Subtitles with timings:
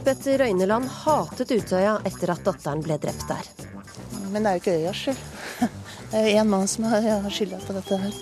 [0.00, 3.48] Lisbeth Røyneland hatet Utøya etter at datteren ble drept der.
[4.32, 5.18] Men det er jo ikke øyas skyld.
[6.10, 8.14] Det er én mann som har skylda på dette her.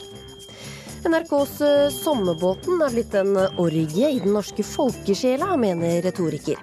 [1.07, 6.59] NRKs eh, Sommerbåten er blitt en orgie i den norske folkesjela, mener retoriker.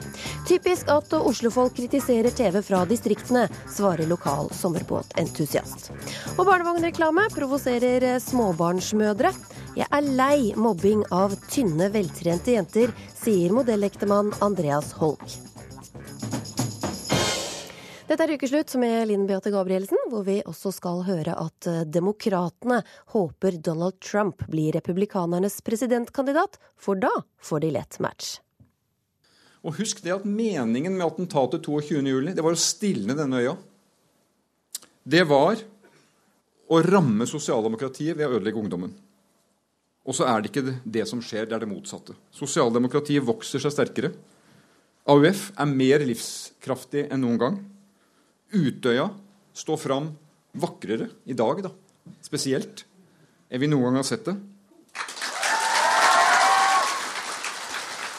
[0.50, 5.94] Typisk at oslofolk kritiserer TV fra distriktene, svarer lokal sommerbåtentusiast.
[6.36, 9.32] Og barnevognreklame provoserer småbarnsmødre.
[9.76, 15.26] Jeg er lei mobbing av tynne, veltrente jenter, sier modellektemann Andreas Holk.
[18.08, 22.80] Dette er Ukeslutt med Linn Beate Gabrielsen, hvor vi også skal høre at eh, demokratene
[23.12, 27.12] håper Donald Trump blir republikanernes presidentkandidat, for da
[27.44, 28.38] får de lett match.
[29.67, 32.32] Og husk det at meningen med attentatet 22.07.
[32.32, 33.58] det var å stilne denne øya.
[35.04, 35.60] Det var
[36.72, 38.95] å ramme sosialdemokratiet ved å ødelegge ungdommen.
[40.06, 42.14] Og så er det ikke det som skjer, det er det motsatte.
[42.36, 44.11] Sosialdemokratiet vokser seg sterkere.
[45.09, 47.58] AUF er mer livskraftig enn noen gang.
[48.53, 49.09] Utøya
[49.58, 50.11] står fram
[50.56, 51.72] vakrere i dag, da,
[52.26, 52.86] spesielt,
[53.50, 54.38] enn vi noen gang har sett det.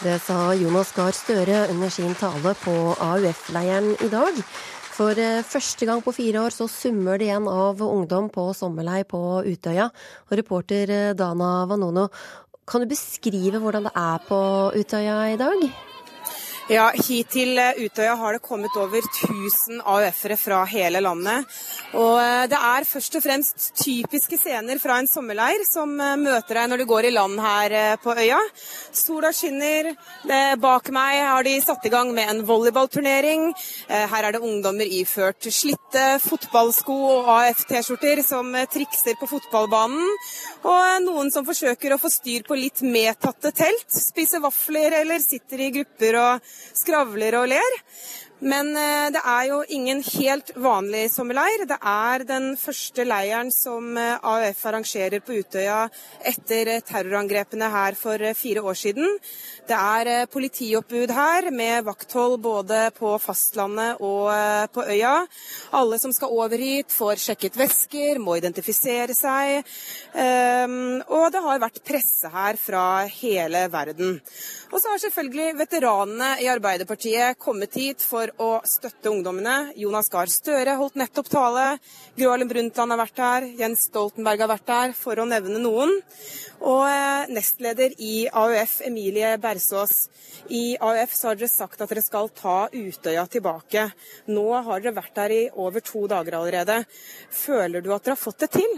[0.02, 4.42] Det sa Jonas Gahr Støre under sin tale på AUF-leiren i dag.
[4.96, 9.02] For eh, første gang på fire år så summer det igjen av ungdom på sommerlei
[9.04, 9.90] på Utøya.
[10.30, 12.06] Og reporter eh, Dana Vanono,
[12.66, 14.40] kan du beskrive hvordan det er på
[14.72, 15.68] Utøya i dag?
[16.66, 21.46] Ja, Hit til eh, Utøya har det kommet over 1000 AUF-ere fra hele landet.
[21.94, 26.58] Og eh, Det er først og fremst typiske scener fra en sommerleir som eh, møter
[26.58, 28.40] deg når du går i land her på øya.
[28.90, 29.92] Sola skinner.
[30.58, 33.52] Bak meg har de satt i gang med en volleyballturnering.
[33.86, 40.02] Her er det ungdommer iført slitte fotballsko og AF-T-skjorter som trikser på fotballbanen.
[40.66, 43.86] Og noen som forsøker å få styr på litt medtatte telt.
[43.92, 47.82] Spiser vafler eller sitter i grupper og skravler og ler.
[48.44, 51.64] Men eh, det er jo ingen helt vanlig sommerleir.
[51.64, 55.86] Det er den første leiren som eh, AUF arrangerer på Utøya
[56.20, 59.16] etter terrorangrepene her for eh, fire år siden.
[59.66, 64.28] Det er politioppbud her, med vakthold både på fastlandet og
[64.70, 65.14] på øya.
[65.74, 69.66] Alle som skal over hit, får sjekket vesker, må identifisere seg.
[70.14, 74.20] Ehm, og det har vært presse her fra hele verden.
[74.70, 79.72] Og så har selvfølgelig veteranene i Arbeiderpartiet kommet hit for å støtte ungdommene.
[79.78, 81.66] Jonas Gahr Støre holdt nettopp tale.
[82.18, 83.50] Gro Harlem Brundtland har vært her.
[83.58, 85.94] Jens Stoltenberg har vært her, for å nevne noen.
[86.66, 90.08] Og eh, nestleder i AUF, Emilie Bersås.
[90.48, 93.88] I AUF så har dere sagt at dere skal ta Utøya tilbake.
[94.28, 96.82] Nå har dere vært der i over to dager allerede.
[97.32, 98.76] Føler du at dere har fått det til?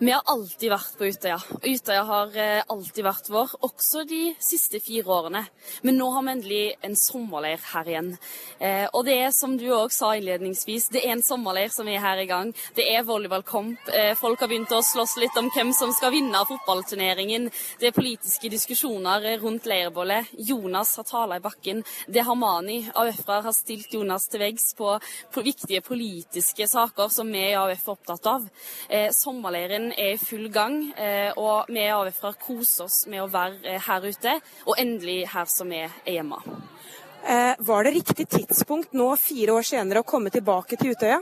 [0.00, 1.36] Vi har alltid vært på Utøya.
[1.60, 5.42] Utøya har eh, alltid vært vår, også de siste fire årene.
[5.84, 8.08] Men nå har vi endelig en sommerleir her igjen.
[8.64, 12.00] Eh, og det er som du òg sa innledningsvis, det er en sommerleir som er
[12.00, 12.54] her i gang.
[12.78, 13.90] Det er volleyballkamp.
[13.92, 17.50] Eh, folk har begynt å slåss litt om hvem som skal vinne fotballturneringen.
[17.82, 20.32] Det er politiske diskusjoner rundt leirbollet.
[20.48, 21.84] Jonas har tala i bakken.
[22.08, 22.78] Det har Mani.
[22.94, 24.96] AUF-er har stilt Jonas til veggs på,
[25.28, 28.50] på, viktige politiske saker som vi i AUF er opptatt av.
[29.12, 33.82] Sommerleiren er i full gang, eh, og vi AUF-ere koser oss med å være eh,
[33.86, 34.36] her ute,
[34.66, 36.40] og endelig her som vi er hjemme.
[37.24, 41.20] Eh, var det riktig tidspunkt nå fire år senere å komme tilbake til Utøya?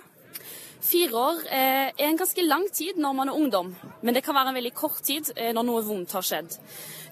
[0.78, 3.72] Fire år er en ganske lang tid når man er ungdom,
[4.02, 6.54] men det kan være en veldig kort tid når noe vondt har skjedd.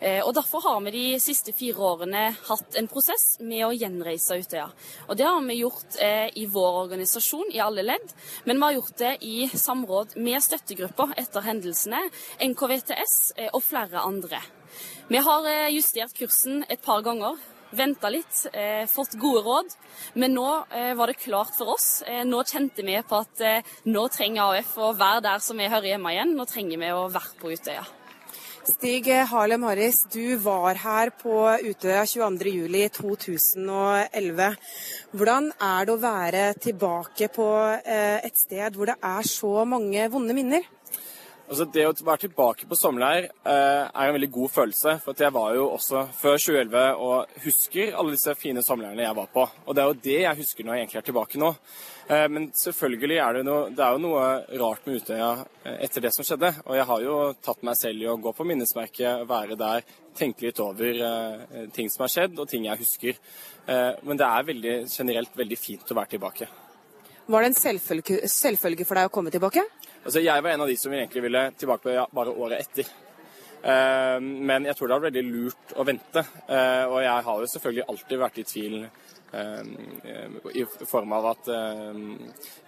[0.00, 4.36] Eh, og Derfor har vi de siste fire årene hatt en prosess med å gjenreise
[4.36, 4.68] Utøya.
[5.08, 8.76] Og Det har vi gjort eh, i vår organisasjon i alle ledd, men vi har
[8.76, 12.02] gjort det i samråd med støttegrupper etter hendelsene,
[12.44, 14.42] NKVTS eh, og flere andre.
[15.08, 17.38] Vi har justert kursen et par ganger.
[17.74, 19.74] Venta litt, eh, fått gode råd.
[20.14, 22.02] Men nå eh, var det klart for oss.
[22.06, 23.42] Eh, nå kjente vi på at
[23.90, 26.36] nå trenger AUF å være der som vi hører hjemme igjen.
[26.38, 27.84] Nå trenger vi å være på Utøya.
[28.66, 31.30] Stig Harlem Harris, du var her på
[31.62, 34.58] Utøya 22.07.2011.
[35.14, 37.46] Hvordan er det å være tilbake på
[37.78, 40.66] eh, et sted hvor det er så mange vonde minner?
[41.46, 44.96] Altså Det å være tilbake på sommerleir eh, er en veldig god følelse.
[45.04, 49.28] For jeg var jo også før 2011 og husker alle disse fine sommerleirene jeg var
[49.30, 49.44] på.
[49.62, 51.52] Og det er jo det jeg husker når jeg egentlig er tilbake nå.
[52.10, 54.26] Eh, men selvfølgelig er det, noe, det er jo noe
[54.64, 56.50] rart med Utøya eh, etter det som skjedde.
[56.66, 59.86] Og jeg har jo tatt meg selv i å gå på minnesmerket, være der,
[60.18, 63.22] tenke litt over eh, ting som har skjedd og ting jeg husker.
[63.70, 66.50] Eh, men det er veldig, generelt veldig fint å være tilbake.
[67.26, 69.62] Var det en selvfølge, selvfølge for deg å komme tilbake?
[70.06, 72.90] Altså, jeg var en av de som egentlig ville tilbake bare året etter.
[73.66, 76.22] Eh, men jeg tror det er veldig lurt å vente.
[76.46, 78.78] Eh, og jeg har jo selvfølgelig alltid vært i tvil
[79.36, 81.48] i form av at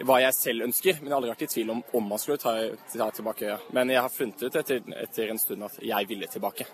[0.04, 2.42] hva jeg selv ønsker, men jeg har aldri vært i tvil om om man skulle
[2.42, 2.56] ta,
[2.92, 3.60] ta tilbake øya.
[3.78, 6.66] Men jeg har funnet ut etter, etter en stund at jeg ville tilbake.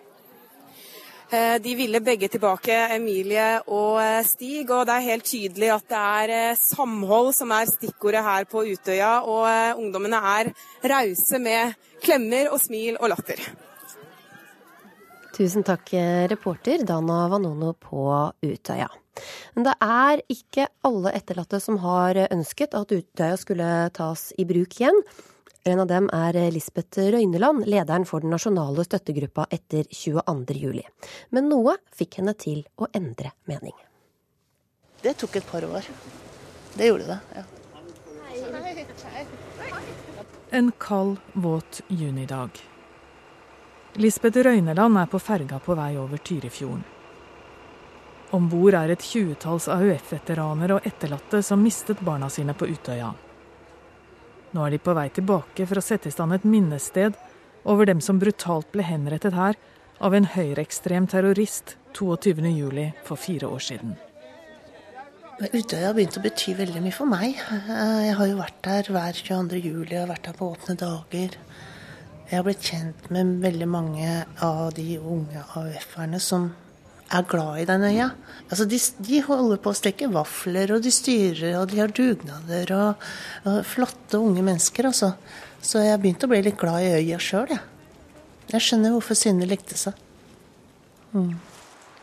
[1.31, 4.69] Eh, de ville begge tilbake, Emilie og eh, Stig.
[4.69, 8.65] Og det er helt tydelig at det er eh, samhold som er stikkordet her på
[8.69, 9.15] Utøya.
[9.25, 10.53] Og ungdommene er
[10.94, 13.41] rause med klemmer og smil og latter.
[15.35, 15.88] Tusen takk,
[16.31, 18.05] reporter Dana Vanono på
[18.44, 18.87] Utøya.
[19.56, 24.76] Men det er ikke alle etterlatte som har ønsket at Utøya skulle tas i bruk
[24.79, 25.00] igjen.
[25.66, 30.82] En av dem er Lisbeth Røyneland, lederen for den nasjonale støttegruppa etter 22.07.
[31.32, 33.72] Men noe fikk henne til å endre mening.
[35.00, 35.88] Det tok et par år.
[36.76, 37.46] Det gjorde det, ja.
[40.50, 42.61] En kald, våt junidag.
[43.94, 46.84] Lisbeth Røyneland er på ferga på vei over Tyrifjorden.
[48.37, 53.14] Om bord er et tjuetalls AUF-veteraner og etterlatte som mistet barna sine på Utøya.
[54.54, 57.16] Nå er de på vei tilbake for å sette i stand et minnested
[57.66, 59.58] over dem som brutalt ble henrettet her
[60.04, 62.92] av en høyreekstrem terrorist 22.07.
[63.06, 63.96] for fire år siden.
[65.42, 67.34] Utøya har begynt å bety veldig mye for meg.
[67.34, 69.58] Jeg har jo vært der hver 22.
[69.58, 71.38] juli, jeg har vært der på åpne dager.
[72.30, 74.12] Jeg har blitt kjent med veldig mange
[74.42, 76.52] av de unge AUF-erne som
[77.14, 78.11] er glad i den øya.
[78.49, 82.72] Altså de, de, holder på å steke vafler, og de styrer, og de har dugnader.
[82.76, 83.08] Og,
[83.49, 85.14] og flotte unge mennesker, altså.
[85.64, 87.62] Så jeg begynte å bli litt glad i øya sjøl, jeg.
[88.52, 89.96] Jeg skjønner hvorfor Synne likte seg.
[91.14, 91.32] Mm.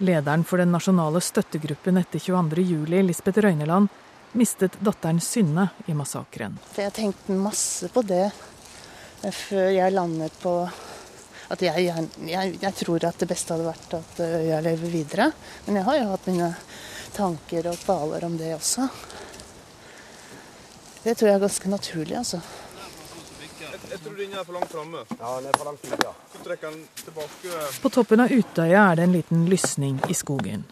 [0.01, 3.91] Lederen for den nasjonale støttegruppen etter 22.07, Lisbeth Røyneland,
[4.33, 6.57] mistet datteren Synne i massakren.
[6.79, 8.31] Jeg tenkte masse på det
[9.29, 10.55] før jeg landet på
[11.51, 11.91] at jeg,
[12.27, 15.31] jeg, jeg, tror at det beste hadde vært at øya lever videre.
[15.65, 16.49] Men jeg har jo hatt mine
[17.15, 18.87] tanker og kvaler om det også.
[21.03, 22.41] Det tror jeg er ganske naturlig, altså.
[23.91, 25.01] Jeg, tror den er for langt framme.
[25.09, 26.13] Ja, den er for langt ja.
[26.31, 27.65] Så trekker den tilbake.
[27.81, 30.63] På toppen av Utøya er det en liten lysning i skogen.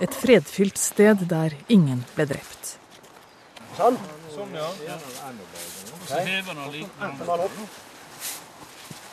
[0.00, 2.74] Et fredfylt sted der ingen ble drept.
[3.76, 4.00] Sånn.
[4.32, 4.70] Sånn, ja.
[4.70, 7.89] Og så hever den litt.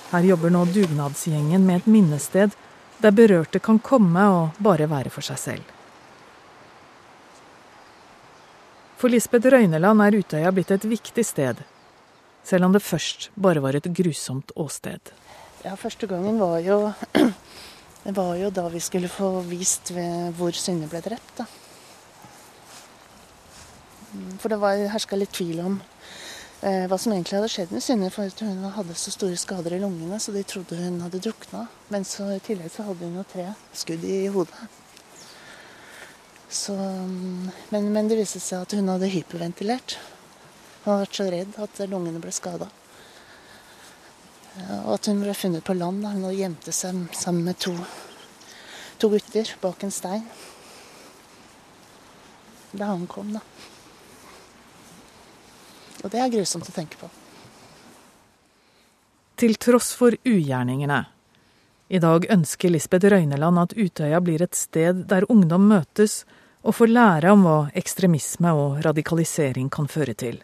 [0.07, 2.56] Her jobber nå dugnadsgjengen med et minnested
[3.04, 5.74] der berørte kan komme og bare være for seg selv.
[8.98, 11.59] For Lisbeth Røyneland er Utøya blitt et viktig sted,
[12.48, 15.12] selv om det først bare var et grusomt åsted.
[15.65, 16.80] Ja, Første gangen var jo,
[18.21, 19.92] var jo da vi skulle få vist
[20.38, 21.44] hvor Synne ble drept.
[21.44, 21.45] Da.
[24.42, 25.77] For det var herska litt tvil om
[26.62, 28.09] hva som egentlig hadde skjedd med Synne.
[28.13, 31.68] For hun hadde så store skader i lungene, så de trodde hun hadde drukna.
[31.94, 34.68] Men så, i tillegg så hadde hun jo tre skudd i hodet.
[36.50, 39.98] Så, mm, men, men, det viste seg at hun hadde hyperventilert.
[40.83, 42.69] Hun hadde vært så redd at lungene ble skada.
[44.85, 46.06] Og at hun ble funnet på land.
[46.06, 47.76] Hun hadde gjemte seg sammen med to,
[48.97, 50.26] to gutter bak en stein.
[52.71, 53.44] Da han kom, da.
[56.04, 57.09] Og det er grusomt å tenke på.
[59.37, 61.04] Til tross for ugjerningene.
[61.87, 66.23] I dag ønsker Lisbeth Røyneland at Utøya blir et sted der ungdom møtes
[66.68, 70.42] og får lære om hva ekstremisme og radikalisering kan føre til.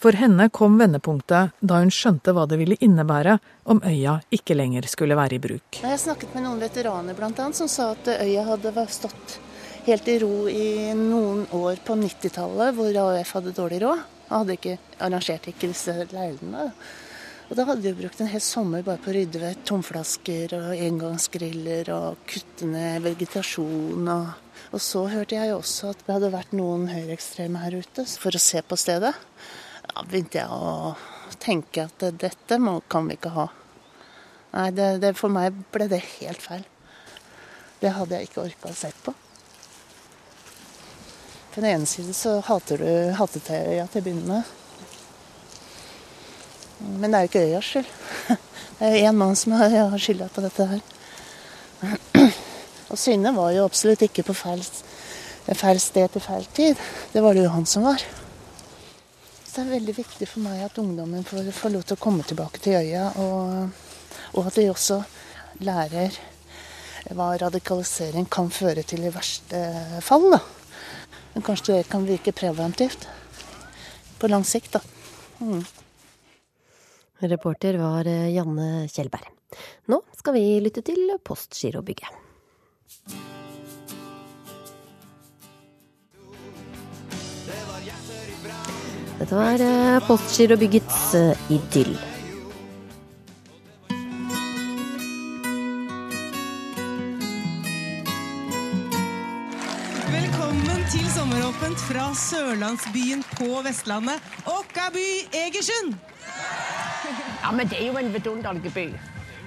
[0.00, 3.38] For henne kom vendepunktet da hun skjønte hva det ville innebære
[3.72, 5.80] om øya ikke lenger skulle være i bruk.
[5.80, 9.38] Jeg snakket med noen veteraner annet, som sa at øya hadde stått
[9.84, 14.04] helt i ro i noen år på 90-tallet, hvor AUF hadde dårlig råd.
[14.30, 16.70] Hadde ikke, arrangerte ikke disse leirene.
[17.50, 20.70] Og da hadde de brukt en hel sommer bare på å rydde ved tomflasker og
[20.72, 24.08] engangsgriller og kutte ned vegetasjon.
[24.08, 24.30] Og,
[24.70, 28.40] og, så hørte jeg også at det hadde vært noen høyreekstreme her ute for å
[28.40, 29.12] se på stedet.
[29.84, 30.94] Da begynte jeg å
[31.42, 33.50] tenke at dette må, kan vi ikke ha.
[34.54, 36.64] Nei, det, det, for meg ble det helt feil.
[37.82, 39.12] Det hadde jeg ikke orka å se på.
[41.54, 44.42] På den ene siden så hater du hatet øya til å begynne med.
[46.98, 47.92] Men det er jo ikke øyas skyld.
[48.78, 50.80] Det er én mann som har skylda på dette her.
[52.90, 54.64] Og Synne var jo absolutt ikke på feil,
[55.54, 56.82] feil, sted til feil tid.
[57.12, 58.02] Det var det jo han som var.
[59.46, 62.26] Så det er veldig viktig for meg at ungdommen får, får lov til å komme
[62.26, 63.70] tilbake til øya, og,
[64.34, 64.98] og at de også
[65.62, 66.18] lærer
[67.14, 69.64] hva radikalisering kan føre til i verste
[70.02, 70.32] fall.
[70.34, 70.42] da.
[71.34, 73.08] Men kanskje det kan virke preventivt
[74.18, 74.80] på lang sikt, da.
[75.42, 75.64] Mm.
[77.24, 79.30] Reporter var Janne Kjellberg.
[79.90, 82.22] Nå skal vi lytte til Postgirobygget.
[89.18, 89.62] Dette var
[90.06, 91.14] Postgirobyggets
[91.54, 92.13] idyll.
[101.44, 105.92] Til fra sørlandsbyen på Vestlandet, Åkkaby Egersund.
[107.42, 108.84] Ja, men det er jo en vidunderlig by.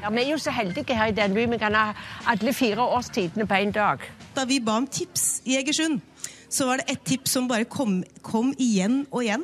[0.04, 1.52] Ja, vi er jo så heldige her i den byen.
[1.52, 1.94] Vi kan ha
[2.28, 3.98] alle fire årstidene på én dag.
[4.36, 6.02] Da vi ba om tips i Egersund,
[6.50, 9.44] så var det ett tips som bare kom, kom igjen og igjen.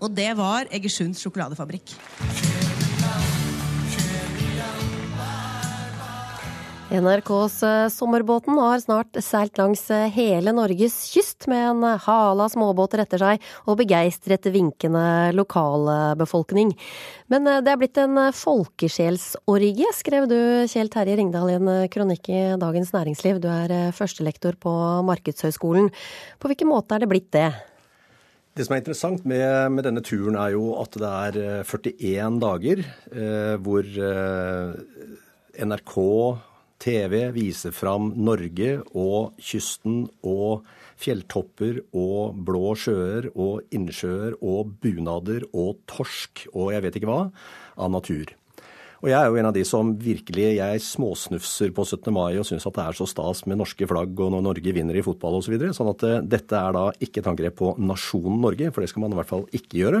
[0.00, 1.92] Og det var Egersunds sjokoladefabrikk.
[6.86, 12.46] NRKs eh, Sommerbåten har snart seilt langs eh, hele Norges kyst med en eh, hale
[12.46, 16.70] av småbåter etter seg og begeistret vinkende lokalbefolkning.
[17.26, 20.38] Men det er blitt en folkesjelsorgie, skrev du
[20.70, 23.42] Kjell Terje Ringdal i en kronikk i Dagens Næringsliv.
[23.42, 24.78] Du er førstelektor på
[25.10, 25.90] Markedshøgskolen.
[26.38, 27.50] På hvilken måte er det blitt det?
[28.56, 32.86] Det som er interessant med, med, denne turen, er jo at det er 41 dager
[32.86, 34.76] eh, hvor eh,
[35.66, 35.96] NRK
[36.82, 40.66] TV viser fram Norge og kysten og
[41.00, 47.22] fjelltopper og blå sjøer og innsjøer og bunader og torsk og jeg vet ikke hva
[47.76, 48.32] av natur.
[49.04, 52.08] Og jeg er jo en av de som virkelig jeg småsnufser på 17.
[52.16, 54.96] mai og syns at det er så stas med norske flagg og når Norge vinner
[54.96, 55.50] i fotball osv.
[55.50, 58.82] Så videre, sånn at uh, dette er da ikke et angrep på nasjonen Norge, for
[58.82, 60.00] det skal man i hvert fall ikke gjøre.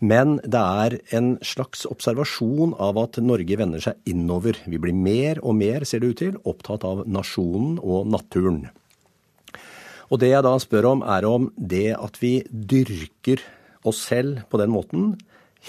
[0.00, 4.56] Men det er en slags observasjon av at Norge vender seg innover.
[4.64, 8.62] Vi blir mer og mer, ser det ut til, opptatt av nasjonen og naturen.
[10.10, 13.44] Og det jeg da spør om, er om det at vi dyrker
[13.86, 15.12] oss selv på den måten,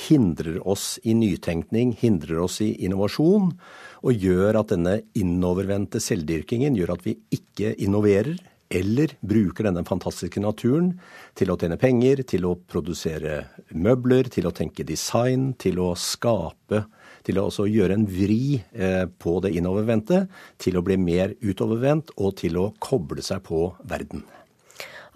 [0.07, 3.51] hindrer oss i nytenkning, hindrer oss i innovasjon,
[4.01, 8.39] og gjør at denne innovervendte selvdyrkingen gjør at vi ikke innoverer,
[8.71, 10.93] eller bruker denne fantastiske naturen
[11.37, 16.85] til å tjene penger, til å produsere møbler, til å tenke design, til å skape,
[17.27, 20.25] til å også gjøre en vri eh, på det innovervendte,
[20.61, 24.25] til å bli mer utovervendt og til å koble seg på verden.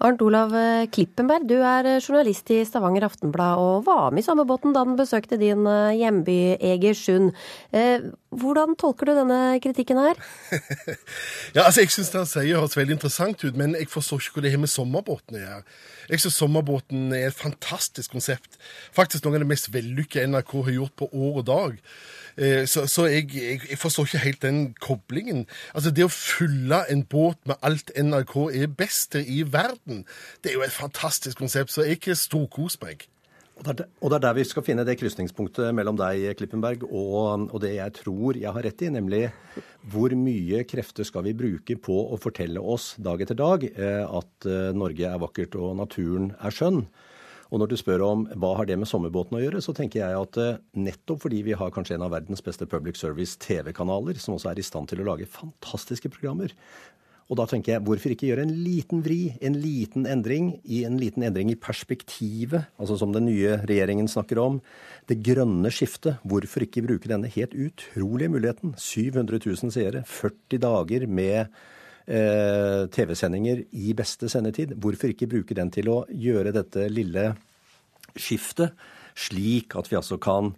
[0.04, 0.52] Arnt Olav
[0.92, 4.98] Klippenberg, du er journalist i Stavanger Aftenblad og var med i samme båten da den
[4.98, 7.32] besøkte din eh, hjemby Egersund.
[7.72, 8.04] Eh,
[8.36, 10.20] hvordan tolker du denne kritikken her?
[11.56, 14.36] ja, altså Jeg syns det han sier høres veldig interessant ut, men jeg forstår ikke
[14.36, 15.64] hva det har med sommerbåten å gjøre.
[16.10, 18.60] Jeg syns Sommerbåten er et fantastisk konsept.
[18.94, 21.80] Faktisk noe av det mest vellykka NRK har gjort på år og dag.
[22.36, 25.46] Eh, så, så jeg, jeg, forstår ikke helt den koblingen.
[25.74, 30.04] Altså Det å fylle en båt med alt NRK er best i verden,
[30.44, 31.72] det er jo et fantastisk konsept.
[31.72, 33.08] Så jeg storkoser meg.
[33.56, 37.72] Og det er der vi skal finne det krysningspunktet mellom deg, Klippenberg, og, og, det
[37.78, 39.22] jeg tror jeg har rett i, nemlig
[39.88, 44.48] hvor mye krefter skal vi bruke på å fortelle oss dag etter dag eh, at
[44.50, 46.82] eh, Norge er vakkert og naturen er skjønn.
[47.50, 50.18] Og når du spør om hva har det med sommerbåten å gjøre, så tenker jeg
[50.18, 54.34] at eh, nettopp fordi vi har kanskje en av verdens beste public service TV-kanaler, som
[54.34, 56.54] også er i stand til å lage fantastiske programmer,
[57.26, 60.98] og da tenker jeg, hvorfor ikke gjøre en liten vri, en liten endring, i en
[61.00, 64.60] liten endring i perspektivet, altså som den nye regjeringen snakker om.
[65.10, 66.20] Det grønne skiftet.
[66.22, 68.76] Hvorfor ikke bruke denne helt utrolige muligheten?
[68.78, 71.50] 700 000 seere, 40 dager med
[72.06, 74.76] eh, TV-sendinger i beste sendetid.
[74.80, 77.32] Hvorfor ikke bruke den til å gjøre dette lille
[78.16, 78.72] skiftet,
[79.16, 80.54] slik at vi altså kan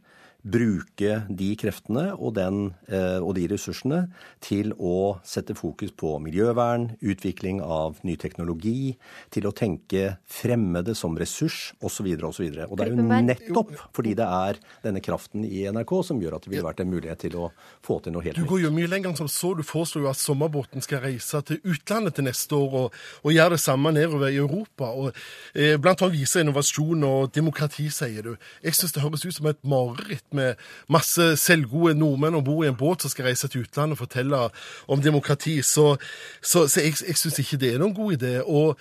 [0.46, 4.04] bruke de kreftene og, den, eh, og, de ressursene
[4.44, 8.94] til å sette fokus på miljøvern, utvikling av ny teknologi,
[9.34, 12.06] til å tenke fremmede som ressurs osv.
[12.22, 12.46] osv.
[12.54, 16.38] Og, og det er jo nettopp fordi det er denne kraften i NRK som gjør
[16.38, 17.50] at det ville vært en mulighet til å
[17.84, 18.46] få til noe helt nytt.
[18.46, 19.52] Du går jo mye lenger enn som så.
[19.58, 23.56] Du foreslår jo at sommerbåten skal reise til utlandet til neste år og, og gjøre
[23.56, 24.92] det samme nedover i Europa.
[24.94, 25.10] og
[25.58, 28.32] eh, Blant annet vise innovasjon og demokrati, sier du.
[28.62, 30.58] Jeg syns det høres ut som et mareritt med
[30.88, 34.42] masse selvgode nordmenn om bord i en båt som skal reise til utlandet og fortelle
[34.88, 35.60] om demokrati.
[35.62, 35.96] Så,
[36.42, 38.34] så, så jeg, jeg syns ikke det er noen god idé.
[38.42, 38.78] Og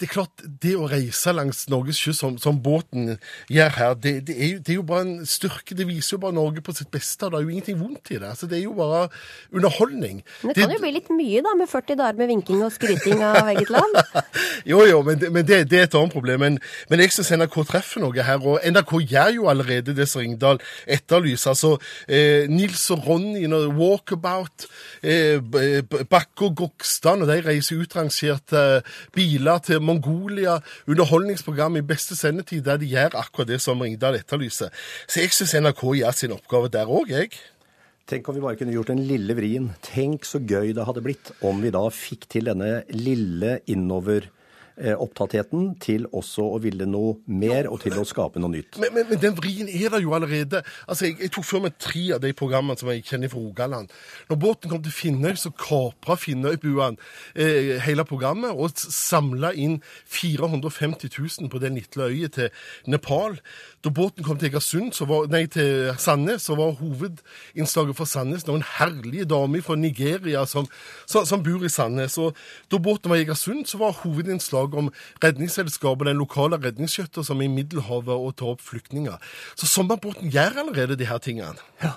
[0.00, 3.18] det er klart, det å reise langs Norges kyst som, som, båten
[3.52, 5.76] gjør her, det, det, er jo, det, er jo, bare en styrke.
[5.76, 7.28] Det viser jo bare Norge på sitt beste.
[7.28, 8.30] Det er jo ingenting vondt i det.
[8.30, 9.02] Altså, det er jo bare
[9.52, 10.22] underholdning.
[10.40, 13.20] Men det kan jo bli litt mye da, med 40 dager med vinking og skryting
[13.28, 13.98] av eget land?
[14.72, 16.46] jo, jo, men, men det, er et annet problem.
[16.46, 16.56] Men,
[16.88, 18.40] men jeg syns NRK treffer noe her.
[18.40, 21.52] Og NRK gjør jo allerede det som Ringdal etterlyser.
[21.52, 21.74] Altså,
[22.08, 24.64] eh, Nils og Ronny, når Walkabout,
[25.04, 25.36] eh,
[26.08, 28.64] Bakke og Gokstad, når de reiser utrangerte
[29.12, 30.58] biler til Mongolia,
[30.90, 34.70] underholdningsprogram i beste sendetid der de gjør akkurat det som Ringdal etterlyser.
[35.06, 37.34] Så jeg syns NRK gjør sin oppgave der òg, jeg.
[38.10, 39.68] Tenk om vi bare kunne gjort den lille vrien.
[39.86, 44.26] Tenk så gøy det hadde blitt om vi da fikk til denne lille innover
[44.78, 48.78] opptattheten til også å ville noe mer og til å skape noe nytt.
[48.80, 50.62] Men, men, men den vrien er der jo allerede.
[50.86, 53.92] Altså, jeg, jeg tok før meg tre av de programmene som jeg kjenner fra Rogaland.
[54.30, 57.00] Når båten kom til Finnøy, så kapra Finnøybuene
[57.34, 62.50] eh, hele programmet og samla inn 450 000 på den lille øya til
[62.90, 63.38] Nepal.
[63.84, 64.92] Da båten kom til Egersund,
[65.32, 70.68] nei, til Sandnes, så var hovedinnslaget for Sandnes noen herlige damer fra Nigeria som,
[71.08, 72.18] som, som, bor i Sandnes.
[72.20, 72.36] Og
[72.72, 74.92] da båten var i Egersund, så var hovedinnslaget om
[75.24, 79.16] Redningsselskapet, den lokale redningsskøyta som er i Middelhavet og tar opp flyktninger.
[79.56, 81.56] Så sommerbåten gjør allerede de her tingene.
[81.82, 81.96] Ja.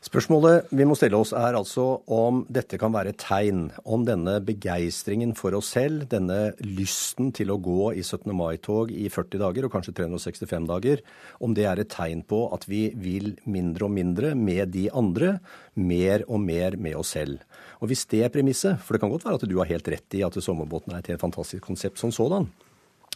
[0.00, 4.38] Spørsmålet vi må stille oss er altså om dette kan være et tegn, om denne
[4.40, 8.32] begeistringen for oss selv, denne lysten til å gå i 17.
[8.32, 11.02] mai-tog i 40 dager, og kanskje 365 dager,
[11.44, 15.34] om det er et tegn på at vi vil mindre og mindre med de andre,
[15.76, 17.44] mer og mer med oss selv.
[17.84, 20.16] Og hvis det er premisset, for det kan godt være at du har helt rett
[20.16, 22.48] i at sommerbåten er et helt fantastisk konsept som sådan,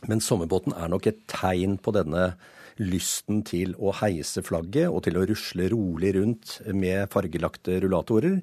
[0.04, 2.34] men sommerbåten er nok et tegn på denne
[2.82, 8.40] lysten til å heise flagget og til å rusle rolig rundt med fargelagte rullatorer.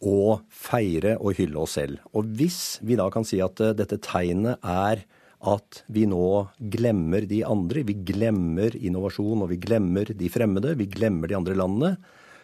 [0.00, 2.00] Og feire og hylle oss selv.
[2.16, 5.02] Og hvis vi da kan si at eh, dette tegnet er
[5.40, 10.88] at vi nå glemmer de andre, vi glemmer innovasjon og vi glemmer de fremmede, vi
[10.88, 11.94] glemmer de andre landene,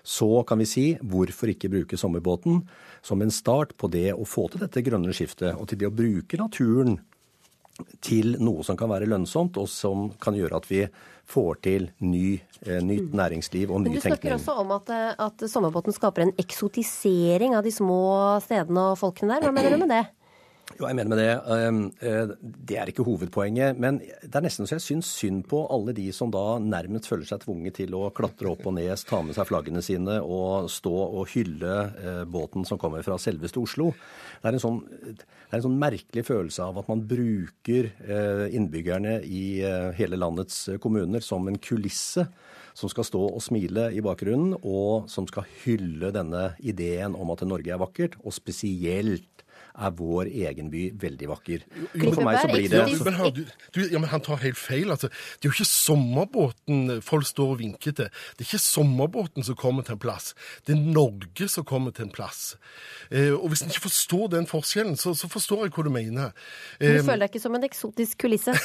[0.07, 2.61] så kan vi si hvorfor ikke bruke sommerbåten
[3.05, 5.97] som en start på det å få til dette grønne skiftet, og til det å
[5.97, 7.01] bruke naturen
[8.05, 10.83] til noe som kan være lønnsomt, og som kan gjøre at vi
[11.27, 13.17] får til ny, eh, nytt mm.
[13.19, 13.93] næringsliv og ny tenkning.
[13.93, 14.41] Men Du snakker tenkning.
[14.41, 19.35] også om at, eh, at sommerbåten skaper en eksotisering av de små stedene og folkene
[19.35, 19.49] der.
[19.49, 20.05] Hva mener du med det?
[20.77, 21.35] Jo, jeg mener med det.
[21.55, 22.33] Ehm, eh,
[22.69, 23.79] det er ikke hovedpoenget.
[23.81, 27.25] Men det er nesten så jeg syns synd på alle de som da nærmest føler
[27.25, 30.93] seg tvunget til å klatre opp og ned, ta med seg flaggene sine og stå
[30.93, 33.95] og hylle eh, båten som kommer fra selveste Oslo.
[34.43, 34.83] Det er en sånn,
[35.49, 39.47] er en sånn merkelig følelse av at man bruker eh, innbyggerne i
[39.97, 42.27] hele landets kommuner som en kulisse
[42.77, 47.47] som skal stå og smile i bakgrunnen, og som skal hylle denne ideen om at
[47.49, 49.36] Norge er vakkert, og spesielt
[49.77, 51.65] er vår egen by veldig vakker.
[51.95, 53.43] Jo, for meg så blir det ja, men, du,
[53.75, 54.91] du, ja, men han tar helt feil.
[54.91, 55.09] altså.
[55.09, 58.09] Det er jo ikke sommerbåten folk står og vinker til.
[58.37, 60.33] Det er ikke sommerbåten som kommer til en plass.
[60.67, 62.57] Det er Norge som kommer til en plass.
[63.11, 66.33] Eh, og hvis en ikke forstår den forskjellen, så, så, forstår jeg hva du mener.
[66.81, 68.57] Eh, du føler deg ikke som en eksotisk kulisse?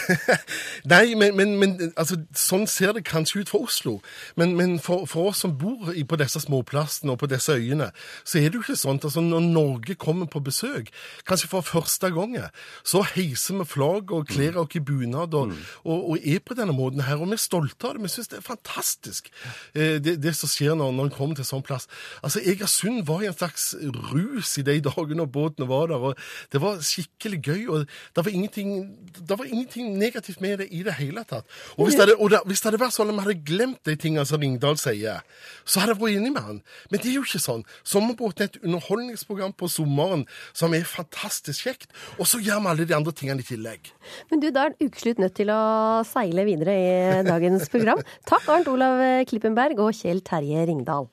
[0.93, 3.97] Nei, men, men, men altså, sånn ser det kanskje ut for Oslo.
[4.39, 7.91] Men, men for, for, oss som bor på disse småplassene og på disse øyene,
[8.23, 9.01] så er det jo ikke sånn.
[9.01, 10.91] Altså, når Norge kommer på besøk,
[11.27, 12.37] kanskje for første gang,
[12.83, 16.75] så heiser vi flagg og kler oss i bunad og, og, og, er på denne
[16.75, 17.19] måten her.
[17.21, 18.03] Og vi er stolte av det.
[18.05, 19.31] Vi syns det er fantastisk,
[19.75, 21.87] eh, det, det, som skjer når, når en kommer til sånn plass.
[22.21, 23.71] Altså, Egersund var i en slags
[24.11, 26.07] rus i de dagene når båtene var der.
[26.11, 27.61] og Det var skikkelig gøy.
[27.67, 28.71] og Det var ingenting,
[29.17, 31.45] det var ingenting negativt med det i det hele tatt.
[31.77, 33.81] Og hvis det hadde, og det, hvis det hadde vært sånn at vi hadde glemt
[33.87, 35.21] de tingene som Ringdal sier,
[35.65, 36.61] så hadde jeg vært enig med han.
[36.89, 37.65] Men det er jo ikke sånn.
[37.87, 40.25] Sommerbåten er et underholdningsprogram på sommeren
[40.57, 41.87] som er fantastisk kjekt.
[42.19, 43.91] Og så gjør vi alle de andre tingene i tillegg.
[44.31, 45.61] Men du, da er ukeslutt nødt til å
[46.07, 46.91] seile videre i
[47.27, 48.03] dagens program.
[48.31, 49.01] Takk Arnt Olav
[49.31, 51.09] Klippenberg og Kjell Terje Ringdal.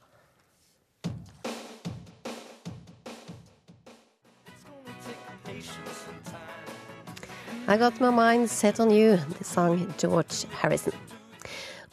[7.70, 10.94] I got my mind set on you, sang George Harrison.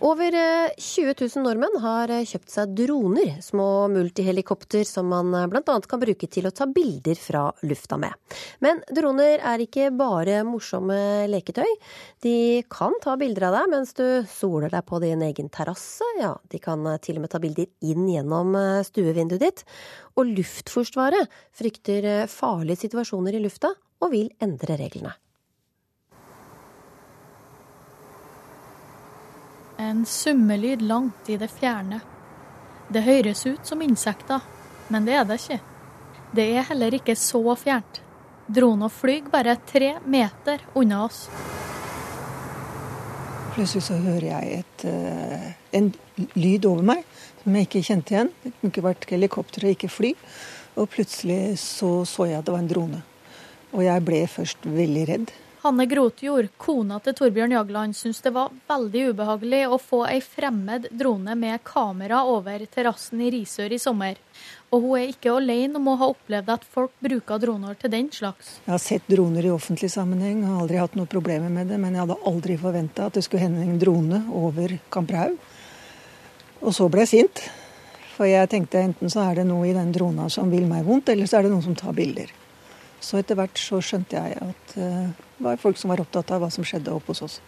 [0.06, 0.32] Over
[0.78, 5.78] 20 eh, 000 nordmenn har eh, kjøpt seg droner, små multihelikopter som man eh, bl.a.
[5.90, 8.14] kan bruke til å ta bilder fra lufta med.
[8.62, 11.66] Men droner er ikke bare morsomme leketøy.
[12.22, 12.36] De
[12.70, 16.06] kan ta bilder av deg mens du soler deg på din egen terrasse.
[16.22, 18.54] Ja, de kan til og med ta bilder inn gjennom
[18.86, 19.68] stuevinduet ditt.
[20.22, 23.74] Og Luftforsvaret frykter farlige situasjoner i lufta
[24.06, 25.18] og vil endre reglene.
[29.78, 32.00] En summelyd langt i det fjerne.
[32.88, 34.40] Det høres ut som insekter,
[34.88, 35.60] men det er det ikke.
[36.36, 38.00] Det er heller ikke så fjernt.
[38.48, 41.26] Droner flyr bare tre meter unna oss.
[43.56, 45.92] Plutselig så hører jeg et, uh, en
[46.36, 47.04] lyd over meg
[47.42, 48.32] som jeg ikke kjente igjen.
[48.44, 50.14] Det kunne ikke vært helikopter og ikke fly.
[50.76, 53.02] Og plutselig så så jeg at det var en drone.
[53.76, 55.36] Og jeg ble først veldig redd.
[55.66, 60.84] Hanne Grotjord, kona til Torbjørn Jagland, syns det var veldig ubehagelig å få ei fremmed
[60.94, 64.20] drone med kamera over terrassen i Risør i sommer.
[64.70, 68.14] Og hun er ikke alene om å ha opplevd at folk bruker droner til den
[68.14, 68.60] slags.
[68.68, 71.98] Jeg har sett droner i offentlig sammenheng har aldri hatt noen problemer med det, men
[71.98, 75.42] jeg hadde aldri forventa at det skulle hende en drone over Kamperhaug.
[76.62, 77.48] Og så ble jeg sint.
[78.14, 81.10] For jeg tenkte enten så er det noe i den drona som vil meg vondt,
[81.10, 82.30] eller så er det noen som tar bilder.
[83.02, 86.50] Så etter hvert så skjønte jeg at uh, var folk som var opptatt av hva
[86.54, 87.42] som skjedde oppe hos oss.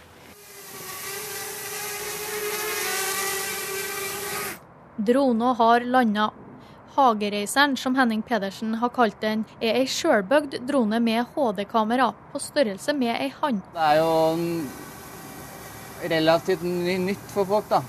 [4.97, 6.31] Drona har landa.
[6.97, 12.95] Hagereiseren, som Henning Pedersen har kalt den, er ei sjølbygd drone med HD-kamera, på størrelse
[12.97, 13.61] med ei hand.
[13.75, 14.09] Det er jo
[16.09, 17.83] relativt nytt for folk, da.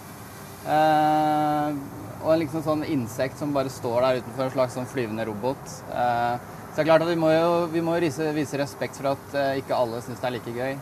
[0.68, 1.78] Eh,
[2.18, 5.74] og en liksom sånn insekt som bare står der utenfor, en slags sånn flyvende robot.
[5.88, 9.08] Eh, så det er klart at vi må jo, vi må vise, vise, respekt for
[9.10, 10.76] at eh, ikke alle syns det er like gøy.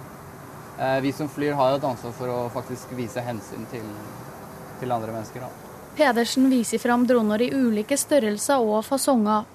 [0.76, 3.86] Eh, vi som flyr har jo et ansvar for å faktisk vise hensyn til,
[4.76, 5.46] til andre mennesker.
[5.46, 5.70] da.
[5.96, 9.46] Pedersen viser fram droner i ulike størrelser og fasonger.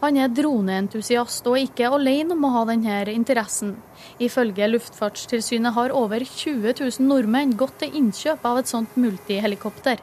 [0.00, 3.74] Han er droneentusiast og ikke alene om å ha denne interessen.
[4.16, 10.00] Ifølge Luftfartstilsynet har over 20 000 nordmenn gått til innkjøp av et sånt multihelikopter.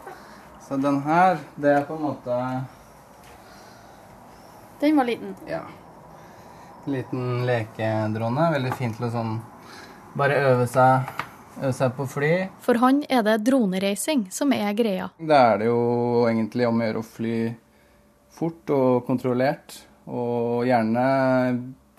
[0.68, 2.38] Så den her, det er på en måte
[4.82, 5.36] Den var liten?
[5.46, 5.62] Ja.
[6.90, 8.48] Liten lekedrone.
[8.56, 9.36] Veldig fint til å sånn
[10.18, 11.12] bare øve seg
[11.62, 12.32] øve seg på fly.
[12.66, 15.12] For han er det dronereising som er greia.
[15.20, 15.82] Da er det jo
[16.30, 17.36] egentlig om å gjøre å fly
[18.34, 19.78] fort og kontrollert.
[20.10, 21.06] Og gjerne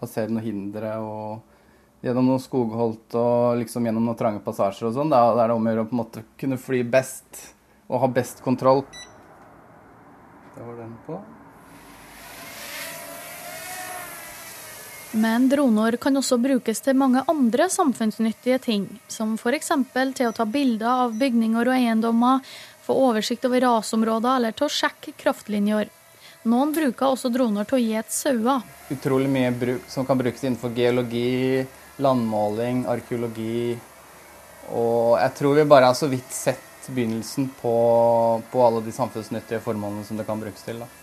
[0.00, 5.12] passere noen hindre og gjennom noen skogholt og liksom gjennom noen trange passasjer og sånn.
[5.12, 7.44] Da er det om å gjøre å på en måte kunne fly best
[7.86, 8.82] og ha best kontroll.
[10.56, 11.20] Da var den på.
[15.12, 19.68] Men droner kan også brukes til mange andre samfunnsnyttige ting, som f.eks.
[20.16, 22.40] til å ta bilder av bygninger og eiendommer,
[22.82, 25.90] få oversikt over rasområder eller til å sjekke kraftlinjer.
[26.48, 28.64] Noen bruker også droner til å gjete sauer.
[28.90, 31.60] Utrolig mye bruk, som kan brukes innenfor geologi,
[32.00, 33.76] landmåling, arkeologi.
[34.72, 37.76] Og jeg tror vi bare har så vidt sett begynnelsen på,
[38.50, 40.80] på alle de samfunnsnyttige formålene som det kan brukes til.
[40.80, 41.01] da.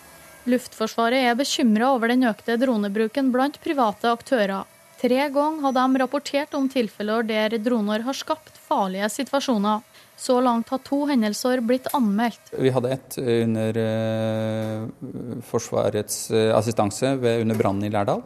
[0.49, 4.65] Luftforsvaret er bekymra over den økte dronebruken blant private aktører.
[4.99, 9.85] Tre ganger har de rapportert om tilfeller der droner har skapt farlige situasjoner.
[10.19, 12.51] Så langt har to hendelser blitt anmeldt.
[12.51, 18.25] Vi hadde ett under uh, Forsvarets uh, assistanse under brannen i Lærdal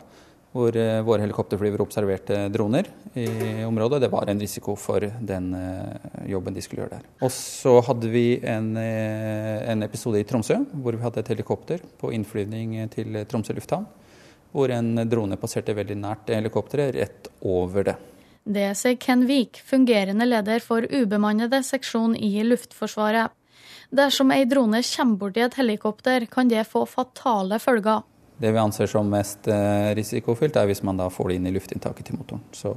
[0.53, 2.87] hvor eh, våre helikopterflyvere observerte droner
[3.17, 4.03] i området.
[4.03, 7.09] Det var en risiko for den eh, jobben de skulle gjøre der.
[7.25, 11.83] Og så hadde vi en, eh, en episode i Tromsø hvor vi hadde et helikopter
[11.99, 13.89] på innflyvning til Tromsø lufthavn.
[14.53, 17.95] Hvor en drone passerte veldig nært helikopteret, rett over det.
[18.43, 23.33] Det sier Ken Wiik, fungerende leder for ubemannede seksjon i Luftforsvaret.
[23.93, 28.03] Dersom ei drone kommer borti et helikopter, kan det få fatale følger.
[28.37, 31.53] Det vi anser som mest eh, risikofylt, er hvis man da får det inn i
[31.55, 32.43] luftinntaket til motoren.
[32.55, 32.73] Så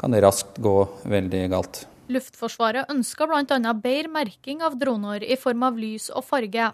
[0.00, 0.76] kan det raskt gå
[1.08, 1.84] veldig galt.
[2.12, 3.72] Luftforsvaret ønsker bl.a.
[3.72, 6.72] bedre merking av droner i form av lys og farge.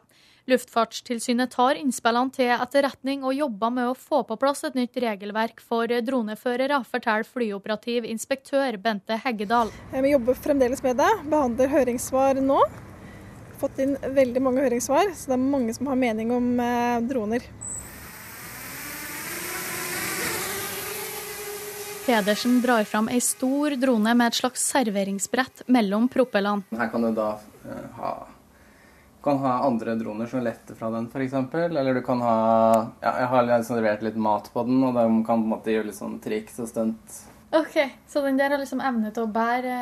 [0.50, 5.60] Luftfartstilsynet tar innspillene til etterretning og jobber med å få på plass et nytt regelverk
[5.62, 9.70] for droneførere, forteller flyoperativ inspektør Bente Heggedal.
[9.94, 12.62] Vi jobber fremdeles med det, behandler høringssvar nå.
[13.60, 17.44] Fått inn veldig mange høringssvar, så det er mange som har mening om eh, droner.
[22.06, 26.64] Pedersen drar fram ei stor drone med et slags serveringsbrett mellom propellene.
[26.72, 28.14] Her kan du da uh, ha,
[29.22, 31.36] kan ha andre droner som letter fra den, f.eks.
[31.68, 32.34] Eller du kan ha
[33.02, 35.76] ja, Jeg har liksom servert litt mat på den, og de kan på en måte
[35.76, 37.22] gjøre litt sånn triks og stunt.
[37.52, 37.76] Ok,
[38.08, 39.78] Så den der har liksom evne til å bære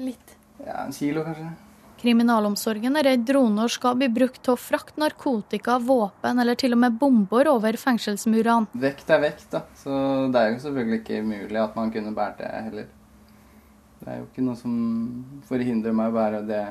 [0.00, 0.36] litt?
[0.64, 1.52] Ja, en kilo kanskje.
[1.98, 6.82] Kriminalomsorgen er redd droner skal bli brukt til å frakte narkotika, våpen eller til og
[6.84, 8.70] med bomber over fengselsmurene.
[8.78, 9.64] Vekt er vekt, da.
[9.80, 9.90] Så
[10.30, 12.86] det er jo selvfølgelig ikke mulig at man kunne båret det heller.
[13.98, 14.76] Det er jo ikke noe som
[15.48, 16.62] forhindrer meg å bære det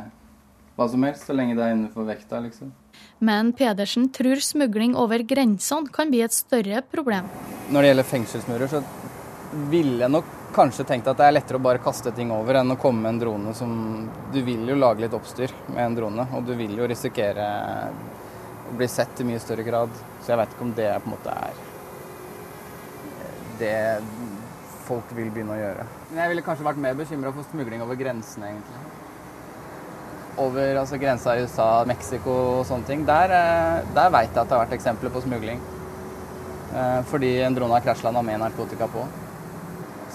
[0.77, 2.71] hva som helst, så lenge det er innenfor vekta, liksom.
[3.19, 7.27] Men Pedersen tror smugling over grensene kan bli et større problem.
[7.73, 8.83] Når det gjelder fengselsmurer, så
[9.71, 12.73] ville jeg nok kanskje tenkt at det er lettere å bare kaste ting over enn
[12.73, 13.71] å komme med en drone som
[14.33, 17.47] Du vil jo lage litt oppstyr med en drone, og du vil jo risikere
[18.67, 19.89] å bli sett i mye større grad.
[20.21, 21.65] Så jeg vet ikke om det på en måte er
[23.59, 23.77] det
[24.87, 25.85] folk vil begynne å gjøre.
[26.11, 28.83] Men jeg ville kanskje vært mer bekymra for smugling over grensene, egentlig.
[30.37, 33.05] Over altså, grensa i USA, Mexico og sånne ting.
[33.07, 35.63] Der, eh, der veit jeg at det har vært eksempler på smugling.
[36.73, 39.07] Eh, fordi en drone har krasjlanda med narkotika på.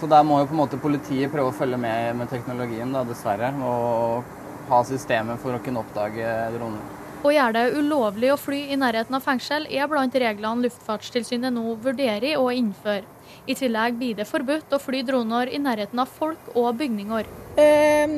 [0.03, 3.05] Så der må jo på en måte politiet prøve å følge med med teknologien, da,
[3.07, 3.53] dessverre.
[3.63, 6.99] Og ha systemer for å kunne oppdage droner.
[7.23, 11.77] Å gjøre det ulovlig å fly i nærheten av fengsel er blant reglene Luftfartstilsynet nå
[11.85, 13.07] vurderer å innføre.
[13.47, 17.31] I tillegg blir det forbudt å fly droner i nærheten av folk og bygninger.
[17.63, 18.17] Eh,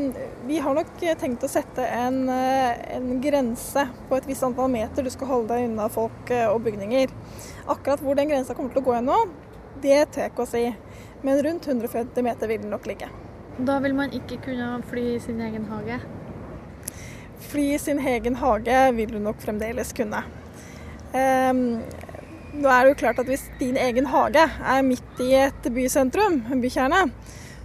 [0.48, 5.04] vi har nok tenkt å sette en, eh, en, grense på et visst antall meter
[5.04, 7.12] du skal holde deg unna folk eh, og bygninger.
[7.68, 9.20] Akkurat hvor den grensa kommer til å gå nå,
[9.84, 10.64] det tør jeg ikke å si.
[11.24, 13.08] Men rundt 150 meter vil den nok ligge.
[13.58, 16.02] Da vil man ikke kunne fly i sin egen hage?
[17.54, 20.24] fly i sin egen hage vil du nok fremdeles kunne.
[21.14, 21.60] Um,
[22.54, 26.40] nå er det jo klart at Hvis din egen hage er midt i et bysentrum,
[26.50, 27.04] en bykjerne,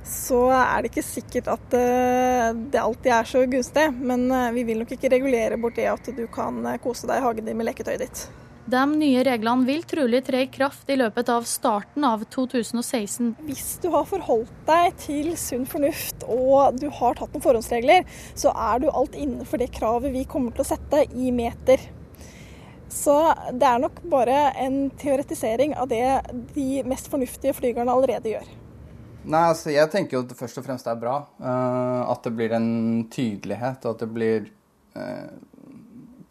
[0.06, 3.88] så er det ikke sikkert at uh, det alltid er så gunstig.
[3.98, 7.22] Men uh, vi vil nok ikke regulere bort det at du kan uh, kose deg
[7.22, 8.24] i hagen din med leketøyet ditt.
[8.70, 13.32] De nye reglene vil trolig tre i kraft i løpet av starten av 2016.
[13.48, 18.06] Hvis du har forholdt deg til sunn fornuft og du har tatt noen forhåndsregler,
[18.38, 21.82] så er du alt innenfor det kravet vi kommer til å sette i meter.
[22.94, 23.16] Så
[23.58, 26.06] det er nok bare en teoretisering av det
[26.54, 28.56] de mest fornuftige flygerne allerede gjør.
[29.30, 31.24] Nei, altså Jeg tenker jo at det først og fremst er bra.
[31.42, 32.72] Uh, at det blir en
[33.10, 34.50] tydelighet, og at det blir
[34.94, 35.30] uh,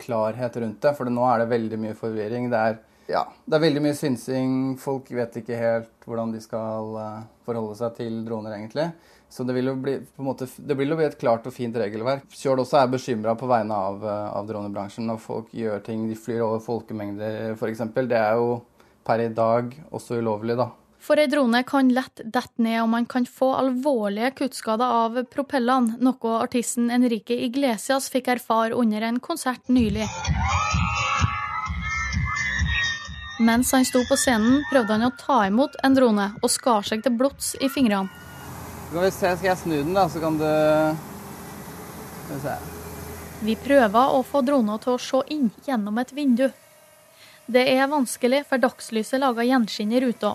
[0.00, 0.94] klarhet rundt det.
[0.98, 2.48] For nå er det veldig mye forvirring.
[2.52, 2.78] Det er,
[3.11, 4.56] ja, det er veldig mye synsing.
[4.80, 8.88] Folk vet ikke helt hvordan de skal uh, forholde seg til droner, egentlig.
[9.28, 12.24] Så det vil jo bli, måte, vil jo bli et klart og fint regelverk.
[12.32, 15.08] Sjøl også er bekymra på vegne av, uh, av, dronebransjen.
[15.11, 17.84] Når folk gjør ting, de flyr over folkemengder f.eks.
[17.98, 18.61] Det er jo
[19.08, 20.70] per i dag også ulovlig, da.
[21.00, 25.96] For ei drone kan lett dette ned, og man kan få alvorlige kuttskader av propellene,
[26.02, 30.08] noe artisten Enrique Iglesias fikk erfare under en konsert nylig.
[33.38, 37.04] Mens han sto på scenen, prøvde han å ta imot en drone, og skar seg
[37.04, 38.11] til blods i fingrene.
[38.88, 40.48] Skal vi se, skal jeg snu den, da, så kan du
[42.24, 42.56] Skal vi se.
[43.46, 46.48] Vi prøver å få drona til å se inn gjennom et vindu.
[47.46, 50.34] Det er vanskelig, for dagslyset lager gjenskinn i ruta.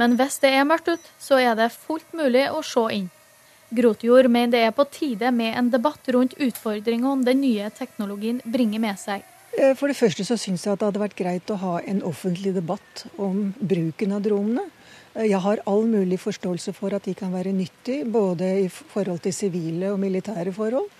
[0.00, 3.10] Men hvis det er mørkt ute, så er det fullt mulig å se inn.
[3.74, 8.82] Grotjord mener det er på tide med en debatt rundt utfordringene den nye teknologien bringer
[8.82, 9.24] med seg.
[9.58, 12.02] Eh, for det første så syns jeg at det hadde vært greit å ha en
[12.06, 14.66] offentlig debatt om bruken av dronene.
[15.14, 19.22] Eh, jeg har all mulig forståelse for at de kan være nyttig, både i forhold
[19.24, 20.90] til sivile og militære forhold.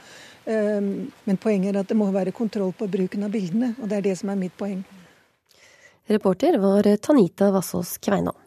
[0.46, 4.00] Eh, men poenget er at det må være kontroll på bruken av bildene, og det
[4.00, 4.84] er det som er mitt poeng.
[6.10, 8.43] Reporter var Tanita Vassås Kveinå.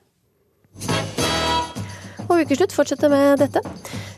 [2.27, 3.63] Og ukeslutt fortsetter med dette.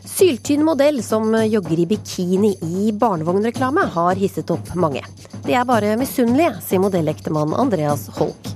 [0.04, 5.00] Syltynn modell som jogger i bikini i barnevognreklame har hisset opp mange.
[5.46, 8.50] De er bare misunnelige, sier modellektemann Andreas Holk.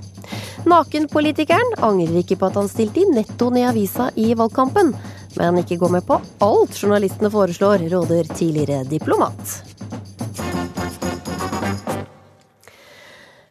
[0.68, 4.94] Nakenpolitikeren angrer ikke på at han stilte i nettoen i avisa i valgkampen,
[5.36, 9.73] men ikke gå med på alt journalistene foreslår, råder tidligere diplomat.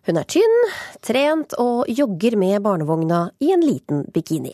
[0.03, 0.55] Hun er tynn,
[0.99, 4.51] trent og jogger med barnevogna i en liten bikini.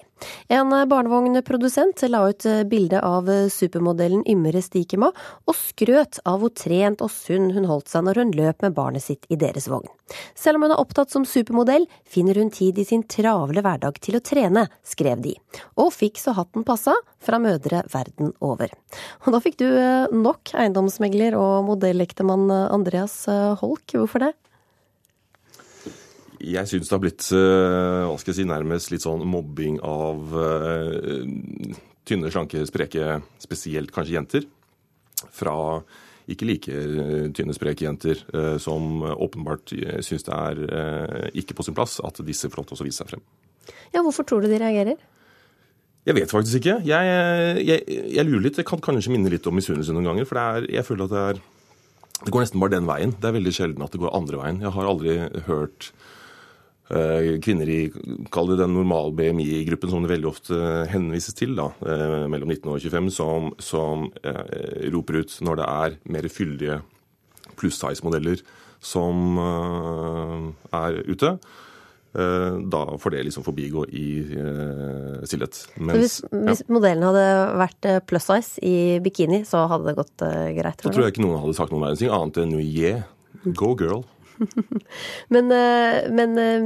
[0.53, 5.07] En barnevognprodusent la ut bilde av supermodellen Ymre Stikema,
[5.49, 9.01] og skrøt av hvor trent og sunn hun holdt seg når hun løp med barnet
[9.07, 9.89] sitt i deres vogn.
[10.37, 14.19] Selv om hun er opptatt som supermodell, finner hun tid i sin travle hverdag til
[14.19, 15.33] å trene, skrev de,
[15.81, 16.93] og fikk så hatten passa
[17.25, 18.69] fra mødre verden over.
[19.25, 19.65] Og da fikk du
[20.13, 23.23] nok eiendomsmegler og modellektemann Andreas
[23.63, 24.35] Holk, hvorfor det?
[26.39, 30.35] Jeg syns det har blitt eh, hva skal jeg si, nærmest litt sånn mobbing av
[30.35, 31.23] uh,
[32.07, 34.47] tynne, slanke, spreke, spesielt kanskje jenter.
[35.35, 35.53] Fra
[36.31, 38.21] ikke like eh, tynne, spreke jenter
[38.61, 39.73] som åpenbart
[40.05, 43.09] syns det er ikke på sin plass at disse får lov til å vise seg
[43.09, 43.23] frem.
[43.95, 45.01] Ja, Hvorfor tror du de reagerer?
[46.07, 46.77] Jeg vet faktisk ikke.
[46.87, 48.61] Jeg, jeg, jeg lurer litt.
[48.61, 50.29] Det kan kanskje minne litt om misunnelse noen ganger.
[50.29, 51.41] For er, jeg føler at det er
[52.23, 53.11] Det går nesten bare den veien.
[53.17, 54.63] Det er veldig sjelden at det går andre veien.
[54.63, 55.17] Jeg har aldri
[55.49, 56.18] hørt Eh,
[56.89, 57.81] kvinner i
[58.33, 60.57] kall det den normal BMI-gruppen som det veldig ofte
[60.89, 65.67] henvises til, da, eh, mellom 19 og 25, som, som eh, roper ut når det
[65.69, 66.79] er mer fyldige
[67.59, 68.41] pluss-size-modeller
[68.79, 71.33] som eh, er ute.
[72.09, 74.07] Eh, da får det liksom forbigå i
[74.39, 75.61] eh, stillhet.
[75.77, 77.25] Mens, hvis, hvis modellen hadde
[77.59, 80.15] vært pluss size i bikini, så hadde det gått
[80.57, 80.81] greit?
[80.81, 83.05] Da tror jeg ikke noen hadde sagt noen verdens ting, annet enn yeah,
[83.53, 84.07] go girl.
[85.33, 86.59] men, eh, men, eh,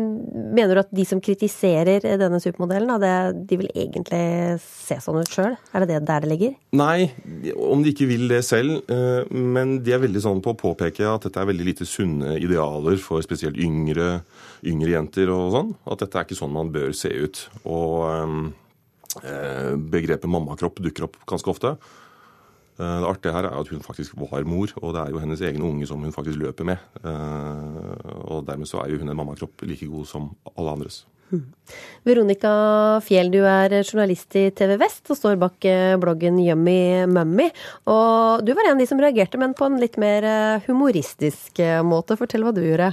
[0.53, 3.13] mener du at de som kritiserer denne supermodellen, det,
[3.49, 5.55] de vil egentlig se sånn ut sjøl?
[5.73, 6.55] Er det det der det ligger?
[6.77, 7.09] Nei,
[7.57, 8.83] om de ikke vil det selv.
[8.91, 12.37] Eh, men de er veldig sånn på å påpeke at dette er veldig lite sunne
[12.39, 14.21] idealer for spesielt yngre,
[14.69, 15.73] yngre jenter og sånn.
[15.89, 17.47] At dette er ikke sånn man bør se ut.
[17.69, 18.51] Og
[19.93, 21.75] begrepet mammakropp dukker opp ganske ofte.
[22.79, 25.41] Eh, Det artige her er at hun faktisk var mor, og det er jo hennes
[25.41, 26.77] egen unge som hun faktisk løper med.
[27.03, 31.05] Eh, Og dermed så er jo hun en mammakropp like god som alle andres.
[32.05, 37.47] Veronica Fjell, du er journalist i TV Vest og står bak eh, bloggen Yummy Mummy.
[37.89, 40.27] Og du var en av de som reagerte, men på en litt mer
[40.67, 42.17] humoristisk måte.
[42.19, 42.91] Fortell hva du gjorde.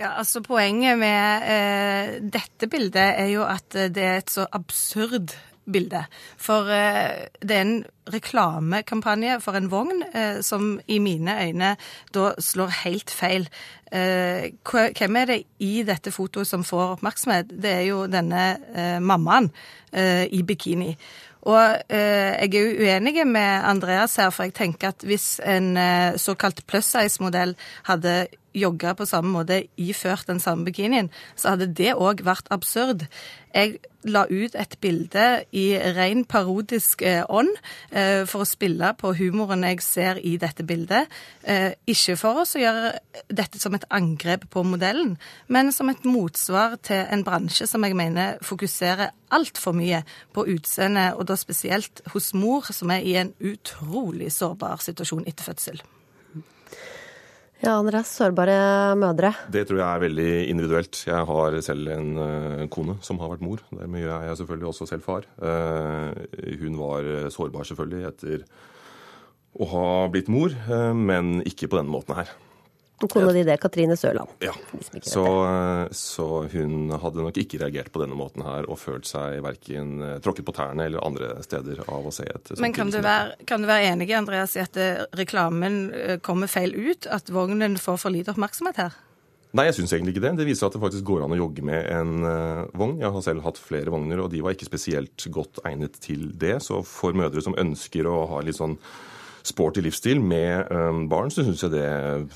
[0.00, 5.34] Ja, altså Poenget med eh, dette bildet er jo at det er et så absurd
[5.64, 6.04] bilde.
[6.40, 11.74] For eh, det er en reklamekampanje for en vogn eh, som i mine øyne
[12.14, 13.48] da slår helt feil.
[13.92, 17.50] Eh, hvem er det i dette fotoet som får oppmerksomhet?
[17.50, 19.50] Det er jo denne mammaen
[20.30, 20.92] i bikini.
[21.48, 25.76] Og eh, jeg er jo uenig med Andreas her, for jeg tenker at hvis en
[25.76, 27.54] eh, såkalt plus size-modell
[27.88, 33.06] hadde jogga på samme måte iført den samme bikinien, så hadde det òg vært absurd.
[33.54, 35.24] Jeg la ut et bilde
[35.56, 35.64] i
[35.96, 37.50] ren parodisk eh, ånd
[37.90, 41.10] eh, for å spille på humoren jeg ser i dette bildet.
[41.42, 42.94] Eh, ikke for oss å gjøre
[43.28, 45.16] dette som et angrep på modellen,
[45.48, 50.02] men som et motsvar til en bransje som jeg mener fokuserer altfor mye
[50.34, 55.50] på utseendet, og da spesielt hos mor, som er i en utrolig sårbar situasjon etter
[55.50, 55.82] fødsel.
[57.60, 59.34] Ja, Andreas, sårbare mødre.
[59.52, 61.02] Det tror jeg er veldig individuelt.
[61.04, 63.60] Jeg har selv en eh, kone som har vært mor.
[63.68, 65.26] Dermed er jeg selvfølgelig også selv far.
[65.44, 68.46] Eh, hun var sårbar selvfølgelig etter
[69.60, 72.32] å ha blitt mor, eh, men ikke på denne måten her.
[73.00, 74.28] Og Kona di det, Katrine Sørland.
[74.44, 74.52] Ja,
[75.00, 75.24] så,
[75.96, 80.16] så hun hadde nok ikke reagert på denne måten her og følt seg verken eh,
[80.24, 83.38] tråkket på tærne eller andre steder av å se et sånt Men kan du, være,
[83.48, 87.08] kan du være enig Andreas, i at eh, reklamen eh, kommer feil ut?
[87.08, 88.98] At vognen får for lite oppmerksomhet her?
[89.50, 90.36] Nei, jeg syns egentlig ikke det.
[90.38, 93.00] Det viser at det faktisk går an å jogge med en eh, vogn.
[93.02, 96.60] Jeg har selv hatt flere vogner, og de var ikke spesielt godt egnet til det.
[96.62, 98.76] Så for mødre som ønsker å ha litt sånn
[99.46, 101.84] sporty livsstil med eh, barn, så syns jeg det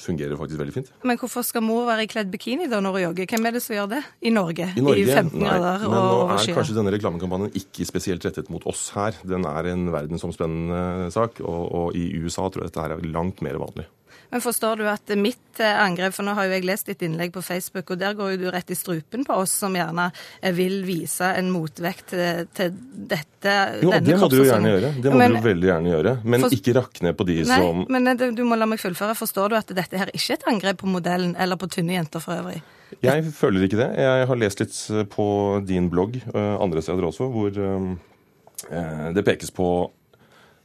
[0.00, 0.92] fungerer faktisk veldig fint.
[1.06, 3.30] Men hvorfor skal mor være i kledd bikini da når hun jogger?
[3.34, 4.70] Hvem er det som gjør det i Norge?
[4.74, 8.50] I Norge, 15 nei, grader men og nå er kanskje denne reklamekampanjen ikke spesielt rettet
[8.52, 9.18] mot oss her.
[9.26, 13.44] Den er en verdensomspennende sak, og, og i USA tror jeg dette her er langt
[13.44, 13.88] mer vanlig.
[14.34, 17.30] Men forstår du at mitt eh, angrep, for nå har jo jeg lest ditt innlegg
[17.36, 20.08] på Facebook, og der går jo du rett i strupen på oss som gjerne
[20.40, 22.72] eh, vil vise en motvekt til, til
[23.12, 24.90] dette, Jo, det må du jo gjerne gjøre.
[25.04, 26.16] Det må Men- du veldig gjerne gjøre.
[26.24, 28.82] Men For- ikke rakk ned på de Nei, som men eh, du må la meg
[28.82, 29.14] fullføre.
[29.22, 32.18] Forstår du at dette her ikke er et angrep på modellen eller på tynne jenter
[32.26, 32.58] for øvrig?
[33.06, 33.90] Jeg føler ikke det.
[34.02, 35.28] Jeg har lest litt på
[35.66, 39.70] din blogg eh, andre steder også, hvor eh, det pekes på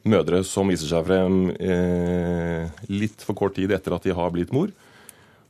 [0.07, 4.53] mødre som viser seg frem eh, litt for kort tid etter at de har blitt
[4.55, 4.71] mor,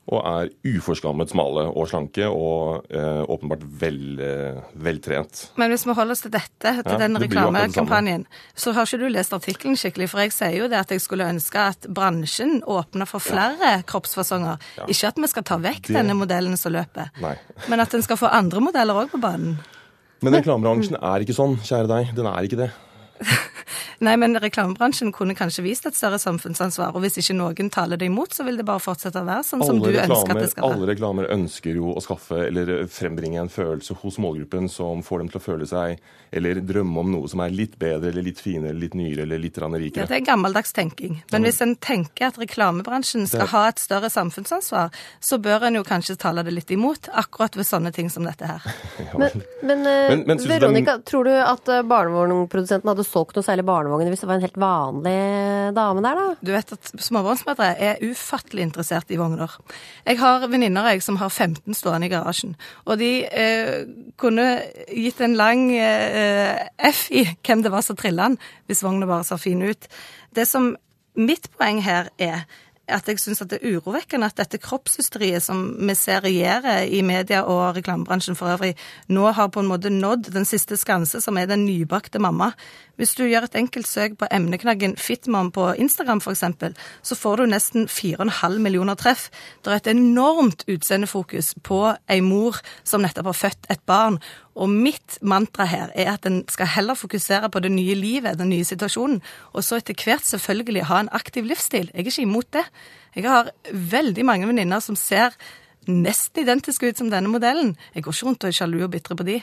[0.10, 5.44] og er uforskammet smale og slanke og eh, åpenbart vel, eh, veltrent.
[5.62, 8.24] Men hvis vi holder oss til dette, til Ja, den reklamekampanjen,
[8.58, 10.08] så har ikke du lest artikkelen skikkelig.
[10.10, 14.58] For jeg sier jo det at jeg skulle ønske at bransjen åpner for flere kroppsfasonger.
[14.90, 17.36] Ikke at vi skal ta vekk Det- denne modellen som løper, Nei.
[17.70, 19.60] men at en skal få andre modeller òg på banen.
[20.26, 22.16] Men reklamebransjen er ikke sånn, kjære deg.
[22.18, 22.72] Den er ikke det.
[24.06, 26.94] Nei, men reklamebransjen kunne kanskje vist et større samfunnsansvar.
[26.96, 29.66] Og hvis ikke noen taler det imot, så vil det bare fortsette å være sånn
[29.66, 30.78] som du reklamer, ønsker at det skal være.
[30.78, 35.32] alle reklamer ønsker jo å skaffe eller frembringe en følelse hos målgruppen som får dem
[35.34, 36.00] til å føle seg
[36.32, 39.42] eller drømme om noe som er litt bedre eller litt finere eller litt nyere eller
[39.42, 40.06] litt rikere.
[40.06, 41.20] Ja, det er gammeldags tenking.
[41.34, 45.76] Men hvis en tenker at reklamebransjen skal Det- ha et større samfunnsansvar, så bør en
[45.76, 48.62] jo kanskje tale det litt imot, akkurat ved sånne ting som dette her.
[49.18, 51.02] Men, men, eh, Men- men Veronica, den...
[51.04, 54.60] tror du at eh, barnevognprodusenten hadde solgt noe særlig barnevogn hvis det var en helt
[54.60, 55.16] vanlig
[55.76, 56.36] dame der, da?
[56.46, 59.56] Du vet at småbarnsmødre er ufattelig interessert i vogner.
[60.06, 63.88] Jeg har venninner jeg som har 15 stående i garasjen, og de eh,
[64.20, 64.48] kunne
[64.94, 69.28] gitt en lang eh, F i hvem det var som trilla den, hvis vogna bare
[69.28, 69.90] så fin ut.
[70.36, 70.76] Det som
[71.20, 72.46] mitt poeng her er
[72.92, 77.44] at jeg syns det er urovekkende at dette kroppshysteriet som vi ser regjere i media
[77.48, 78.76] og reklamebransjen for øvrig,
[79.08, 82.52] nå har på en måte nådd den siste skanse, som er den nybakte mamma.
[83.00, 86.44] Hvis du gjør et enkelt søk på emneknaggen 'fitmom' på Instagram f.eks.,
[87.04, 89.30] så får du nesten 4,5 millioner treff.
[89.64, 94.20] Det er et enormt utseendefokus på ei mor som nettopp har født et barn.
[94.60, 98.52] Og mitt mantra her er at en skal heller fokusere på det nye livet, den
[98.52, 99.22] nye situasjonen,
[99.54, 101.88] og så etter hvert selvfølgelig ha en aktiv livsstil.
[101.94, 102.66] Jeg er ikke imot det.
[103.16, 105.38] Jeg har veldig mange venninner som ser
[105.90, 107.74] nesten identiske ut som denne modellen.
[107.96, 109.40] Jeg går ikke rundt og er sjalu og bitre på de.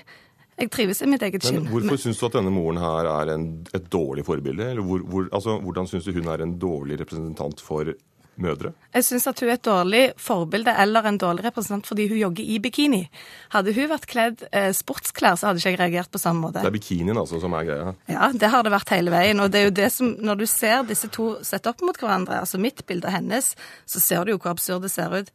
[0.56, 1.66] Jeg trives i mitt eget Men skinn.
[1.68, 4.70] hvorfor syns du at denne moren her er en, et dårlig forbilde?
[4.72, 7.92] Eller hvor, hvor, altså, hvordan syns du hun er en dårlig representant for
[8.42, 8.72] mødre.
[8.94, 12.52] Jeg syns at hun er et dårlig forbilde eller en dårlig representant fordi hun jogger
[12.54, 13.02] i bikini.
[13.54, 16.62] Hadde hun vært kledd eh, sportsklær, så hadde ikke jeg reagert på samme måte.
[16.64, 17.92] Det er bikinien altså som er greia.
[18.12, 19.42] Ja, det har det vært hele veien.
[19.42, 22.40] Og det er jo det som, når du ser disse to sette opp mot hverandre,
[22.44, 23.52] altså mitt bilde og hennes,
[23.86, 25.32] så ser du jo hvor absurd det ser ut.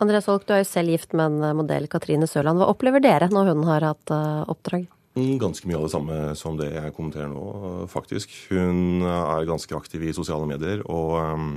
[0.00, 2.60] Andreas Holk, du er jo selv gift med en modell, Katrine Sørland.
[2.60, 4.86] Hva opplever dere når hun har hatt uh, oppdrag?
[5.18, 7.44] Mm, ganske mye av det samme som det jeg kommenterer nå,
[7.90, 8.32] faktisk.
[8.48, 11.50] Hun er ganske aktiv i sosiale medier, og um,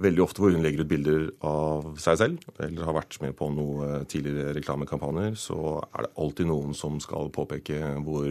[0.00, 3.48] veldig ofte hvor hun legger ut bilder av seg selv, eller har vært med på
[3.52, 8.30] noen tidligere reklamekampanjer, så er det alltid noen som skal påpeke hvor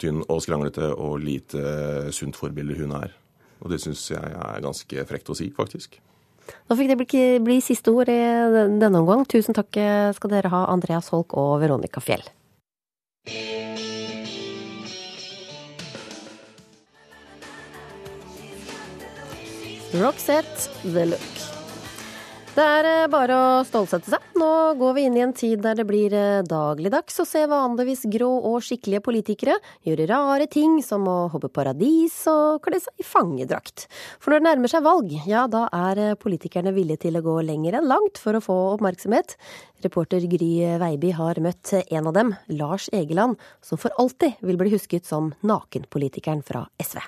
[0.00, 3.16] tynn og skranglete og lite sunt forbilde hun er.
[3.60, 5.98] Og det syns jeg er ganske frekt å si, faktisk.
[6.66, 8.20] Nå fikk det bli, bli siste ord i
[8.80, 9.26] denne omgang.
[9.28, 9.76] Tusen takk
[10.16, 12.24] skal dere ha, Andreas Holk og Veronica Fjell.
[19.92, 21.38] Roxette The Look.
[22.54, 24.22] Det er eh, bare å stålsette seg.
[24.38, 28.04] Nå går vi inn i en tid der det blir eh, dagligdags å se vanligvis
[28.12, 33.08] grå og skikkelige politikere gjøre rare ting som å hoppe paradis og kle seg i
[33.10, 33.88] fangedrakt.
[34.22, 37.40] For når det nærmer seg valg, ja da er eh, politikerne villige til å gå
[37.50, 39.34] lenger enn langt for å få oppmerksomhet.
[39.82, 44.70] Reporter Gry Veiby har møtt en av dem, Lars Egeland, som for alltid vil bli
[44.78, 47.02] husket som nakenpolitikeren fra SV.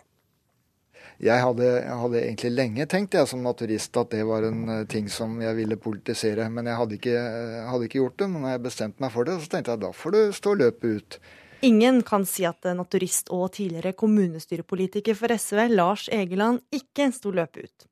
[1.23, 4.87] Jeg hadde, jeg hadde, egentlig lenge tenkt jeg som naturist at det var en eh,
[4.91, 6.49] ting som jeg ville politisere.
[6.51, 7.21] Men jeg hadde ikke,
[7.69, 8.29] hadde ikke gjort det.
[8.33, 10.99] Men når jeg bestemte meg for det, så tenkte jeg da får du stå løpet
[10.99, 11.23] ut.
[11.63, 17.69] Ingen kan si at naturist og tidligere kommunestyrepolitiker for SV, Lars Egeland, ikke sto løpet
[17.69, 17.85] ut.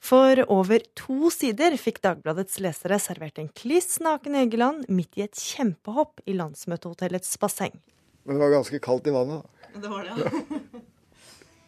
[0.00, 5.36] For over to sider fikk Dagbladets lesere servert en kliss naken Egeland midt i et
[5.36, 7.76] kjempehopp i landsmøtehotellets basseng.
[8.24, 9.76] Men det var ganske kaldt i vannet, da.
[9.84, 10.80] Det var det, ja.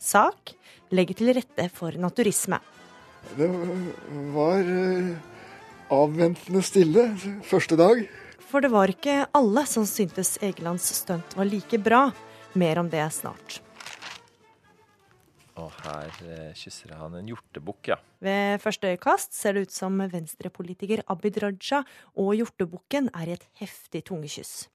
[0.03, 0.55] Sak
[0.91, 2.59] legger til rette for naturisme.
[3.39, 3.47] Det
[4.35, 5.13] var eh,
[5.95, 7.07] avventende stille
[7.47, 8.03] første dag.
[8.51, 12.09] For det var ikke alle som syntes Egelands stunt var like bra.
[12.59, 13.63] Mer om det snart.
[15.61, 18.01] Og her eh, kysser han en hjortebukk, ja.
[18.25, 21.83] Ved første øyekast ser det ut som venstrepolitiker Abid Raja
[22.19, 24.67] og hjortebukken er i et heftig tungekyss.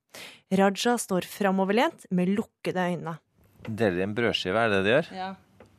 [0.53, 3.17] Raja står framoverlent med lukkede øyne.
[3.65, 5.11] Deler en brødskive, er det det de gjør?
[5.17, 5.33] Ja.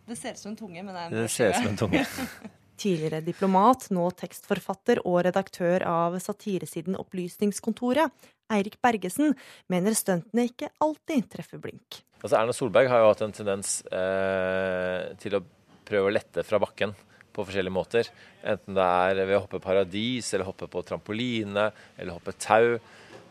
[0.08, 1.80] Det ser ut som en tunge, men det er en Det ser ut som en
[1.82, 2.04] tunge.
[2.82, 8.12] Tidligere diplomat, nå tekstforfatter og redaktør av satiresiden Opplysningskontoret,
[8.54, 9.34] Eirik Bergesen,
[9.68, 12.00] mener stuntene ikke alltid treffer blink.
[12.22, 15.42] Altså Erna Solberg har jo hatt en tendens eh, til å
[15.88, 16.94] prøve å lette fra bakken
[17.34, 18.08] på forskjellige måter.
[18.46, 22.78] Enten det er ved å hoppe paradis, eller hoppe på trampoline, eller hoppe tau.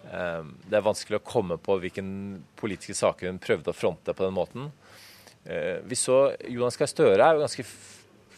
[0.08, 2.10] Eh, det er vanskelig å komme på hvilken
[2.60, 4.72] politiske saker hun prøvde å fronte på den måten.
[5.48, 7.64] Eh, vi så Jonas Gahr Støre er jo ganske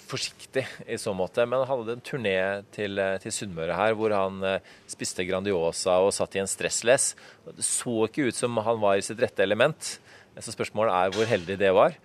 [0.09, 2.37] forsiktig i så måte, men han hadde en turné
[2.73, 7.15] til, eh, til Sunnmøre her hvor han eh, spiste Grandiosa og satt i en stressless.
[7.49, 9.97] Det så ikke ut som han var i sitt rette element.
[10.39, 11.97] Så spørsmålet er hvor heldig det var.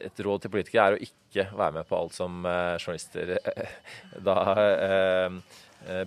[0.00, 3.32] Et råd til politikere er å ikke være med på alt som journalister
[4.28, 4.36] da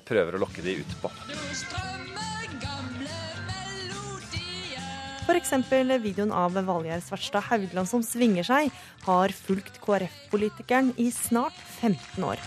[0.05, 1.11] prøver å lokke de ut på.
[5.23, 5.53] F.eks.
[6.03, 8.71] videoen av Valgjerd Svartstad Haugland som svinger seg,
[9.05, 12.41] har fulgt KrF-politikeren i snart 15 år.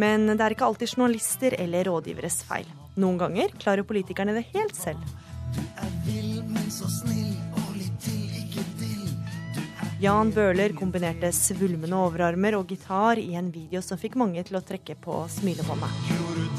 [0.00, 2.64] Men det er ikke alltid journalister eller rådgiveres feil.
[2.96, 5.04] Noen ganger klarer politikerne det helt selv.
[10.00, 14.64] Jan Bøhler kombinerte svulmende overarmer og gitar i en video som fikk mange til å
[14.64, 16.02] trekke på smilebåndet.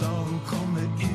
[0.06, 1.07] hun kommer ut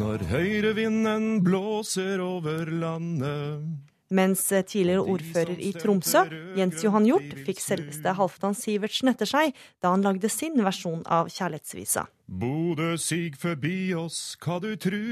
[0.00, 3.66] Når høyrevinden blåser over landet.
[4.10, 6.22] Mens tidligere ordfører i Tromsø,
[6.56, 9.52] Jens Johan Hjort, fikk selveste Halvdan Sivertsen etter seg
[9.84, 12.06] da han lagde sin versjon av kjærlighetsvisa.
[12.26, 15.04] Bodø sig forbi oss, hva du tru.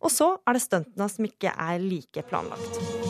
[0.00, 3.07] Og så er det stuntene som ikke er like planlagt.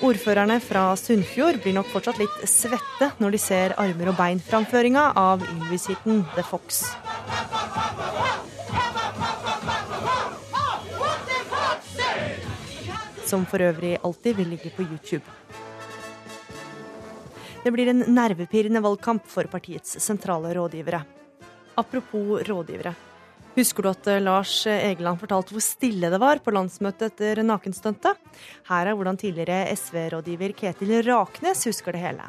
[0.00, 5.44] Ordførerne fra Sunnfjord blir nok fortsatt litt svette når de ser armer og bein-framføringa av
[5.44, 6.80] Ylvis-hiten The Fox.
[13.28, 15.36] Som for øvrig alltid vil ligge på YouTube.
[17.60, 21.04] Det blir en nervepirrende valgkamp for partiets sentrale rådgivere.
[21.76, 22.96] Apropos rådgivere.
[23.56, 28.18] Husker du at eh, Lars Egeland fortalte hvor stille det var på landsmøtet etter nakenstuntet?
[28.68, 32.28] Her er hvordan tidligere SV-rådgiver Ketil Raknes husker det hele.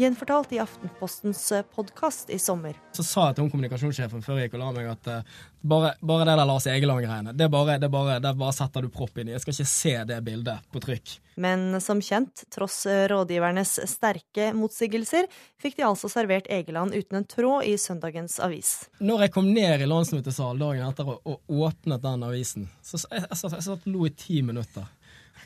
[0.00, 2.78] Gjenfortalt i Aftenpostens eh, podkast i sommer.
[2.96, 6.24] Så sa jeg til kommunikasjonssjefen før jeg gikk og la meg at uh, Bare, bare
[6.26, 7.32] det der Lars Egeland-greiene.
[7.38, 9.34] Det, bare, det, bare, det bare setter du propp inn i.
[9.36, 11.12] Jeg skal ikke se det bildet på trykk.
[11.42, 15.28] Men som kjent, tross rådgivernes sterke motsigelser,
[15.62, 18.72] fikk de altså servert Egeland uten en tråd i søndagens avis.
[18.98, 23.22] Når jeg kom ned i landsmøtesalen dagen etter og, og åpnet den avisen, så jeg,
[23.22, 24.90] jeg, jeg, jeg satt lo i ti minutter.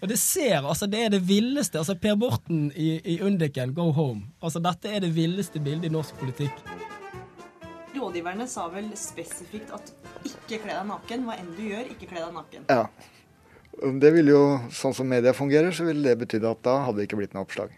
[0.03, 1.79] Og det ser, altså det er det villeste.
[1.79, 4.27] altså Per Borten i, i Undiken, go home.
[4.41, 6.65] Altså Dette er det villeste bildet i norsk politikk.
[7.97, 9.93] Rådgiverne sa vel spesifikt at
[10.27, 11.27] ikke kle deg naken.
[11.27, 12.69] Hva enn du gjør, ikke kle deg naken.
[12.71, 12.85] Ja.
[13.77, 17.09] Det ville jo, Sånn som media fungerer, så ville det betydd at da hadde det
[17.09, 17.75] ikke blitt noe oppslag.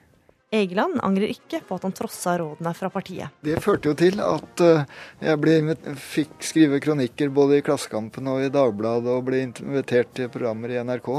[0.55, 3.35] Egeland angrer ikke på at han trossa rådene fra partiet.
[3.45, 4.87] Det førte jo til at eh,
[5.27, 5.59] jeg ble,
[6.01, 10.81] fikk skrive kronikker både i Klassekampen og i Dagbladet, og ble invitert til programmer i
[10.81, 11.13] NRK.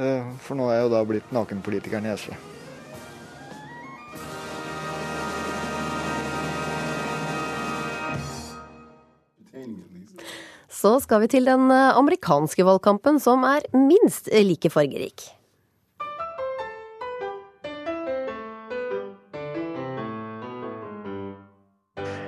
[0.00, 2.53] Eh, for nå er jeg jo da blitt nakenpolitikeren i SV.
[10.74, 15.30] Så skal vi til den eh, amerikanske valgkampen, som er minst like fargerik.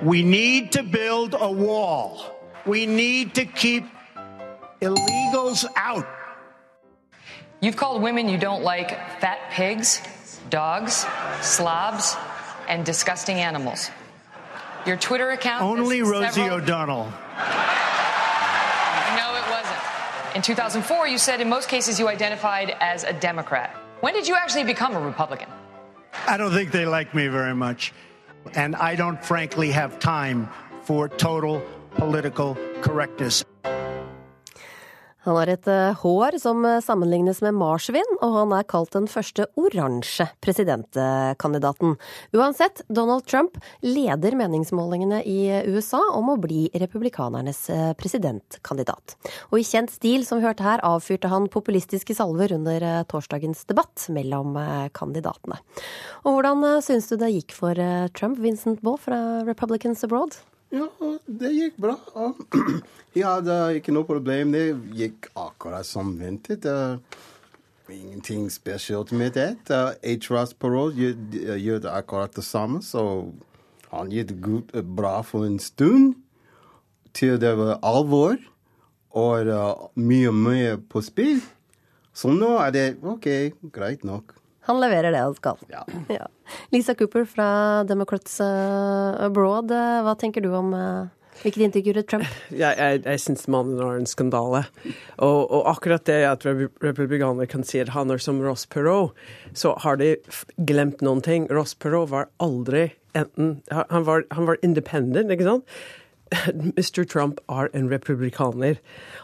[0.03, 2.19] We need to build a wall.
[2.65, 3.83] We need to keep
[4.81, 6.05] illegals out.
[7.61, 8.89] You've called women you don't like
[9.19, 10.01] fat pigs,
[10.51, 11.05] dogs,
[11.41, 12.15] slobs,
[12.69, 13.91] and disgusting animals.
[14.85, 15.63] Your Twitter account.
[15.63, 16.61] Only Rosie several...
[16.61, 17.07] O'Donnell.
[20.37, 23.75] In 2004, you said in most cases you identified as a Democrat.
[24.01, 25.49] When did you actually become a Republican?
[26.27, 27.91] I don't think they like me very much.
[28.53, 30.47] And I don't frankly have time
[30.83, 31.63] for total
[31.95, 33.43] political correctness.
[35.27, 39.09] Han har et eh, hår som eh, sammenlignes med marsvin, og han er kalt den
[39.11, 41.97] første oransje presidentkandidaten.
[42.31, 49.17] Uansett, Donald Trump leder meningsmålingene i USA om å bli republikanernes eh, presidentkandidat.
[49.51, 54.07] Og i kjent stil, som vi hørte her, avfyrte han populistiske salver under torsdagens debatt
[54.13, 54.55] mellom
[54.95, 55.59] kandidatene.
[56.23, 57.75] Og hvordan syns du det gikk for
[58.15, 60.39] Trump, Vincent Baugh fra Republicans Abroad?
[60.73, 60.87] Ja,
[61.27, 61.95] det gikk bra.
[63.15, 64.51] Jeg hadde ikke noe problem.
[64.55, 64.65] Det
[64.99, 66.67] gikk akkurat som ventet.
[67.87, 69.55] Ingenting spesielt med det.
[70.27, 73.29] Ross Perot gjør akkurat det samme, så
[73.93, 74.35] han gikk
[74.73, 76.17] det bra for en stund.
[77.15, 78.35] Til det var alvor
[79.17, 81.39] og mye, mye på spill.
[82.13, 83.29] Så nå er det OK,
[83.73, 84.36] greit nok.
[84.67, 85.59] Han leverer det han skal.
[85.71, 85.83] Ja.
[86.11, 86.27] ja.
[86.75, 87.49] Lisa Cooper fra
[87.87, 90.73] Democrats Abroad, hva tenker du om
[91.43, 92.29] Hvilket inntrykk gjorde Trump?
[92.63, 94.63] Jeg, jeg jeg syns mannen har en skandale.
[95.21, 99.13] Og, og, akkurat det at republikanere kan si at han er som Ross Perot,
[99.53, 100.15] så har de
[100.69, 101.45] glemt noen ting.
[101.53, 105.77] Ross Perot var aldri enten Han var, han var independent, ikke sant?
[106.77, 107.05] Mr.
[107.07, 108.81] Trump er en republikaner.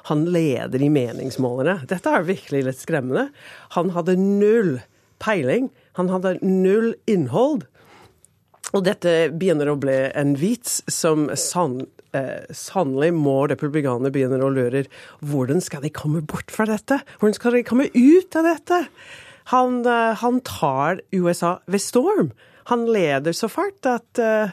[0.10, 1.82] Han leder i meningsmålene.
[1.90, 3.28] Dette er virkelig litt skremmende.
[3.78, 4.78] Han hadde null
[5.24, 5.72] peiling.
[6.00, 7.66] Han hadde null innhold.
[8.74, 11.84] Og dette begynner å bli en vits som sann,
[12.18, 14.86] eh, sannelig må republikanerne begynne å lure.
[15.22, 17.02] Hvordan skal de komme bort fra dette?
[17.20, 18.88] Hvordan skal de komme ut av dette?
[19.54, 22.32] Han, eh, han tar USA ved storm.
[22.66, 24.50] Han leder så fart at uh,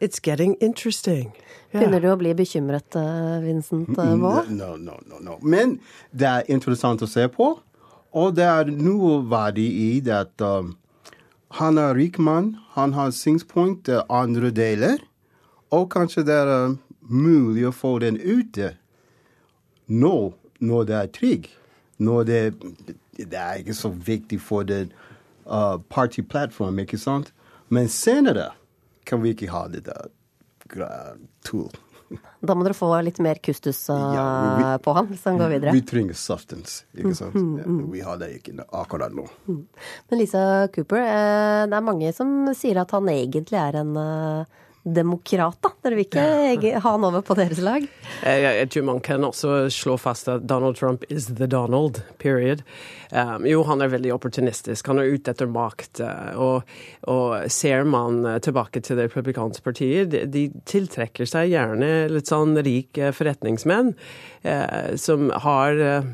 [0.00, 1.32] it's getting interesting.
[1.70, 2.96] Begynner du å bli bekymret,
[3.44, 4.44] Vincent Vaa?
[4.48, 5.36] No, no, no, no.
[5.42, 5.78] Men
[6.12, 7.58] det er interessant å se på.
[8.12, 10.74] Og det er noe verdi i det at um,
[11.56, 15.00] han er rik mann, han har synspunkt til andre deler,
[15.72, 16.76] og kanskje det er uh,
[17.08, 18.74] mulig å få den ute
[19.88, 20.16] nå
[20.60, 21.48] når det er trygg.
[22.02, 22.40] Når det,
[23.16, 24.92] det er ikke så viktig for den
[25.48, 27.32] uh, partyplattformen, ikke sant?
[27.72, 28.50] Men senere
[29.08, 30.12] kan vi ikke ha det der
[30.76, 31.72] uh, tool.
[32.42, 34.22] Da må dere få litt mer kustus ja,
[34.58, 35.74] vi, på han så han går videre.
[35.76, 37.36] Vi trenger substance, ikke sant.
[37.38, 37.84] Mm, mm, mm.
[37.92, 39.28] Vi har det ikke akkurat nå.
[39.46, 39.60] Mm.
[40.10, 40.42] Men Lisa
[40.74, 45.70] Cooper, eh, det er mange som sier at han egentlig er en uh, demokrat, da.
[45.84, 47.84] Dere vil ikke ha han over på deres lag?
[48.22, 52.64] Jeg, jeg, tror man kan også slå fast at Donald Trump is the Donald, period.
[53.12, 54.88] Um, jo, han er veldig opportunistisk.
[54.90, 56.02] Han er ute etter makt.
[56.02, 56.74] Uh, og,
[57.10, 62.56] og, ser man tilbake til det republikanske partiet, de, de, tiltrekker seg gjerne litt sånn
[62.64, 63.92] rike forretningsmenn
[64.42, 66.10] eh, som har uh,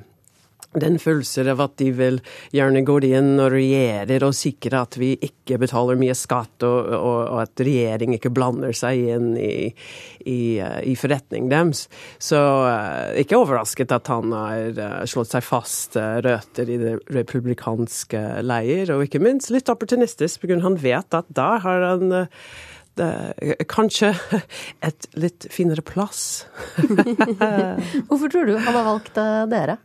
[0.77, 2.19] den følelsen av at de vil
[2.53, 7.21] gjerne gå inn og regjere og sikre at vi ikke betaler mye skatt, og, og,
[7.25, 9.71] og at regjering ikke blander seg inn i,
[10.29, 11.87] i, i forretningen deres.
[12.21, 16.97] Så uh, ikke overrasket at han har uh, slått seg fast uh, røtter i det
[17.17, 23.65] republikanske leir, og ikke minst litt opportunistisk, fordi han vet at da har han eh,
[23.71, 24.13] kanskje
[24.89, 26.47] et litt finere plass.
[28.09, 29.79] Hvorfor tror du han har valgt eh, dere?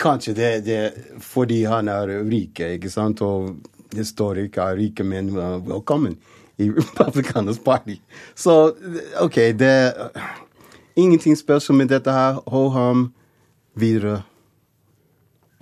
[0.00, 0.80] Kanskje det, det
[1.24, 3.22] fordi han er rik, ikke sant?
[3.24, 3.56] Og
[3.90, 6.18] det står ikke er rike menn velkommen
[6.60, 7.98] i Republikanernes party.
[8.34, 8.74] Så
[9.20, 9.94] OK, det
[10.96, 12.42] Ingenting spørsmål med dette her.
[12.46, 13.12] Hold ham
[13.74, 14.22] videre.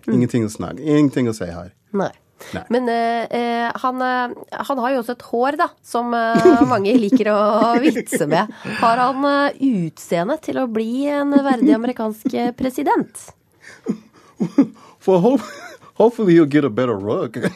[0.09, 1.70] Ingenting å snakke Ingenting å si her.
[1.93, 2.11] Nei.
[2.55, 2.62] Nei.
[2.72, 6.95] Men eh, eh, han, eh, han har jo også et hår, da, som eh, mange
[7.01, 7.39] liker å
[7.82, 8.53] vitse med.
[8.80, 13.26] Har han utseende til å bli en verdig amerikansk president?
[15.05, 15.45] For hope,
[15.99, 17.37] hopefully he'll get a better rug.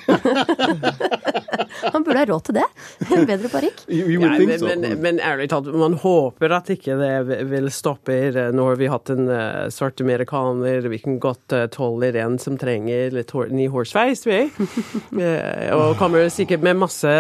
[1.93, 2.65] Han burde ha råd til det.
[3.13, 3.81] En bedre parykk.
[3.89, 4.67] You- you would Ja, men, so.
[4.69, 8.17] men, men ærlig talt, man håper at ikke det vil stoppe.
[8.55, 12.57] Nå har vi hatt en uh, svart amerikaner, vi kan godt uh, tåle en som
[12.61, 14.41] trenger litt hår, ny hårsveis, vi.
[15.23, 17.11] Eh, og kommer sikkert med masse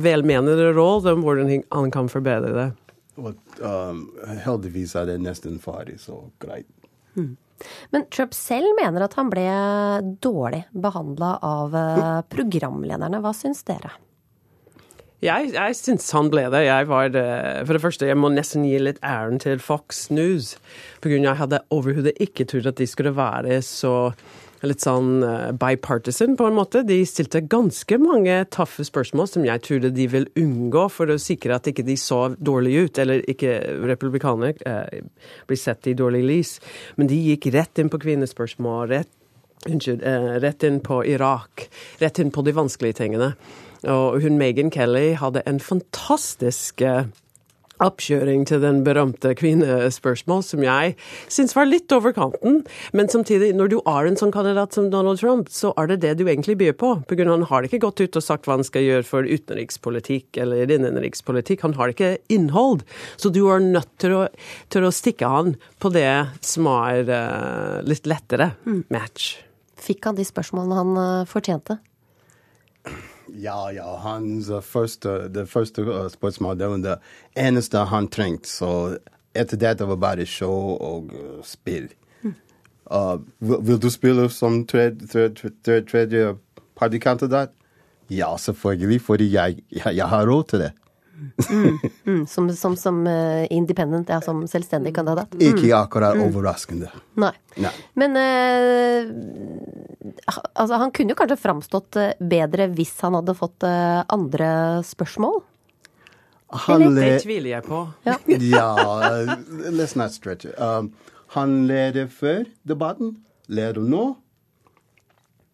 [0.00, 2.68] velmenende råd om hvordan han- kan forbedre det.
[3.60, 4.04] Um,
[4.44, 6.68] heldigvis er det nesten ferdig, så greit.
[7.94, 9.48] Men Trump selv mener at han ble
[10.22, 13.20] dårlig behandla av eh, programlederne.
[13.24, 13.92] Hva syns dere?
[15.20, 16.62] Jeg, jeg syns han ble det.
[16.64, 17.24] Jeg var, det.
[17.68, 20.54] for det første, jeg må nesten gi litt æren til Fox News.
[21.04, 24.12] På grunn av jeg hadde overhodet ikke trodd at de skulle være så
[24.66, 26.82] litt sånn eh, bipartisan, på en måte.
[26.86, 31.56] De stilte ganske mange tøffe spørsmål som jeg trodde de ville unngå for å sikre
[31.56, 33.56] at ikke de så dårlig ut, eller ikke
[33.90, 35.06] republikanere eh,
[35.48, 36.52] blir sett i dårlig lys.
[37.00, 39.16] Men de gikk rett inn på kvinnespørsmål, rett
[39.68, 40.00] Unnskyld.
[40.02, 41.66] Eh, rett inn på Irak.
[41.98, 43.34] Rett inn på de vanskelige tingene.
[43.84, 47.10] Og hun Megan Kelly hadde en fantastisk eh,
[47.84, 50.94] oppkjøring til den berømte kvinnespørsmål, som jeg
[51.32, 52.62] syns var litt over kanten.
[52.96, 56.14] Men samtidig, når du er en sånn kandidat som Donald Trump, så er det det
[56.20, 56.94] du egentlig byr på.
[57.08, 59.26] På grunn av Han har ikke gått ut og sagt hva han skal gjøre for
[59.26, 61.64] utenrikspolitikk eller innenrikspolitikk.
[61.64, 62.84] Han har ikke innhold.
[63.16, 64.24] Så du er nødt til å,
[64.68, 66.10] til å stikke han på det
[66.44, 68.52] som er uh, litt lettere
[68.92, 69.38] match.
[69.80, 71.78] Fikk han de spørsmålene han eh, fortjente?
[73.38, 76.98] Ja, ja, hans første, det første uh, spørsmålet det var det
[77.38, 78.48] eneste han trengte.
[78.50, 78.98] Så
[79.34, 81.90] etter dette var bare show og uh, spill.
[82.90, 86.34] Uh, vil, vil du spille som tredje, tredje, tredje
[86.76, 87.54] partikandidat?
[88.10, 90.72] Ja, selvfølgelig, fordi jeg, jeg, jeg har råd til det.
[92.06, 95.30] Mm, som som, som eh, independent, ja, som selvstendig kandidat?
[95.38, 95.76] Ikke Mm.
[95.82, 96.22] akkurat Mm.
[96.28, 96.88] overraskende.
[97.16, 97.32] Nei.
[97.56, 97.72] Nei.
[97.94, 99.10] Men eh,
[100.54, 104.50] altså, han kunne jo kanskje framstått eh, bedre hvis han hadde fått eh, andre
[104.86, 105.42] spørsmål?
[106.66, 107.84] Han Det tviler jeg på.
[108.04, 108.16] Ja.
[108.26, 108.70] ja,
[109.70, 110.54] let's not stretch it.
[110.58, 110.92] Um,
[111.36, 113.12] han leder før debatten,
[113.46, 114.16] leder nå.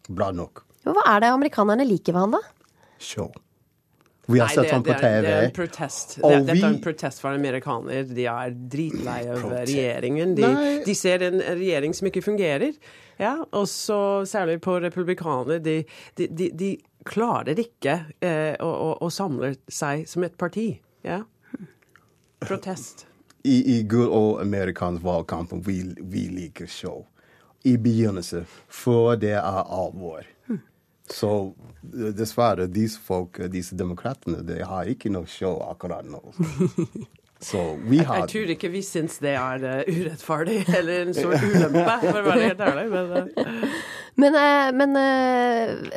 [0.09, 0.63] Bra nok.
[0.87, 2.39] Hva er det amerikanerne liker ved han, da?
[2.97, 3.29] Show.
[4.27, 5.21] Vi har Nei, sett ham på er- TV.
[5.23, 6.15] Det er en protest.
[6.19, 8.03] Det, dette er en protest for amerikaner.
[8.11, 10.33] De er dritlei av regjeringen.
[10.35, 10.49] De,
[10.83, 12.75] de ser en regjering som ikke fungerer.
[13.17, 15.61] Ja, og så særlig på republikanere.
[15.63, 15.77] De,
[16.19, 16.73] de, de, de
[17.07, 20.73] klarer ikke eh, å, å, å samle seg som et parti.
[21.07, 21.21] Ja.
[22.43, 23.05] Protest.
[23.47, 27.05] I, i good old amerikansk valgkamp vi, vi liker show.
[27.63, 30.27] I begynnelsen, før det er alvor.
[31.09, 31.53] Så
[31.83, 36.21] eh, dessverre, disse folk, eh, disse demokratene, de har ikke noe show akkurat nå.
[37.37, 41.35] Så vi har jeg tror ikke vi syns det er eh, urettferdig eller en stor
[41.37, 42.89] ulempe, for å være helt ærlig.
[42.91, 43.71] Men,
[44.17, 44.33] Men,
[44.73, 44.95] men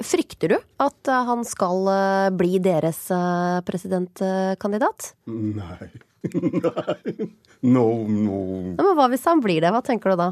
[0.04, 1.88] frykter du at han skal
[2.36, 3.06] bli deres
[3.64, 5.14] presidentkandidat?
[5.32, 5.88] Nei.
[6.28, 7.30] Nei.
[7.64, 8.42] No, no.
[8.76, 9.72] Ja, men hva hvis han blir det?
[9.72, 10.28] Hva tenker du da?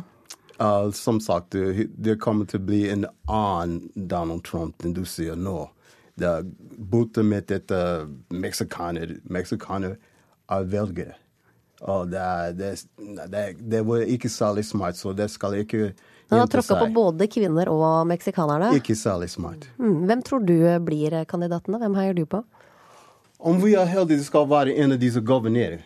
[0.58, 5.38] Uh, som sagt, det, kommer til å bli en annen Donald Trump enn du sier
[5.38, 5.68] nå.
[6.18, 6.48] Det er
[6.90, 7.78] borte med dette
[8.34, 9.20] meksikaner.
[9.30, 9.94] Meksikaner
[10.50, 11.14] er velgere.
[11.86, 12.22] Og det,
[12.58, 12.72] det,
[13.30, 15.92] det, det var ikke særlig smart, så det skal ikke
[16.32, 18.72] Han har tråkka på både kvinner og meksikanerne.
[18.76, 19.68] Ikke særlig smart.
[19.78, 21.78] Mm, hvem tror du blir kandidatene?
[21.84, 22.42] Hvem heier du på?
[23.38, 25.84] Om vi er heldige, skal være en av disse guvernører.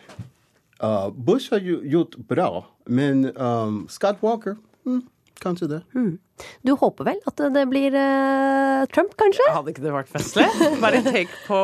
[0.83, 5.01] Uh, Bush har gjort bra, men um, Scott Walker mm,
[5.39, 5.79] Kanskje det.
[5.95, 6.17] Mm.
[6.61, 9.47] Du håper vel at det blir uh, Trump, kanskje?
[9.55, 10.47] Hadde ikke det vært festlig?
[10.83, 11.61] Bare tenk på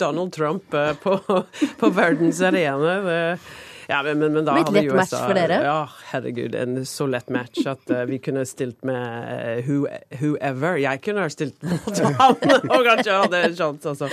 [0.00, 1.18] Donald Trump uh, på,
[1.80, 2.96] på verdens arena.
[3.04, 3.36] Det-
[3.92, 5.58] Ja, men, men, men da Litt hadde lett USA match for dere?
[5.66, 5.80] Ja,
[6.12, 6.54] herregud.
[6.56, 9.84] En så lett match at uh, vi kunne stilt med uh, who,
[10.22, 10.78] whoever.
[10.80, 12.38] Jeg kunne ha stilt mot han,
[12.72, 14.08] og kanskje hadde en sjanse, altså.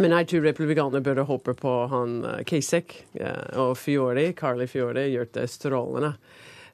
[0.00, 4.30] Men jeg tror republikanerne burde håpe på han Kasek eh, og Fiori.
[4.38, 6.14] Carly Fiori gjør det strålende.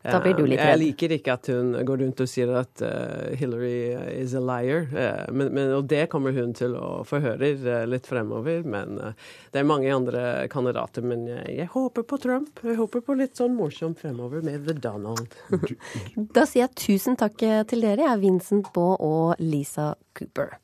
[0.05, 0.75] Da blir du litt redd.
[0.75, 3.77] Jeg liker ikke at hun går rundt og sier at eh, Hillary
[4.21, 7.85] is a liar, Eh, men, men, og det kommer hun til å få høre eh,
[7.89, 8.65] litt fremover.
[8.69, 11.05] Men eh, det er mange andre kandidater.
[11.07, 12.63] Men jeg, jeg håper på Trump.
[12.65, 15.39] Jeg håper på litt sånn morsomt fremover med The Donald.
[16.15, 20.57] Da sier jeg tusen takk til dere, jeg er Vincent Baa og Lisa Cooper.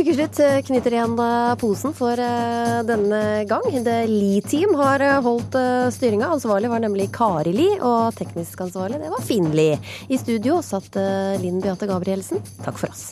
[0.00, 3.66] Ukeslutt knytter igjen eh, posen for eh, denne gang.
[3.84, 5.58] The Lee-team har eh, holdt
[5.92, 6.30] styringa.
[6.38, 9.76] Ansvarlig var nemlig Kari Li, og teknisk ansvarlig det var Finn Lie.
[10.08, 12.40] I studio satt eh, Linn Beate Gabrielsen.
[12.64, 13.10] Takk for oss.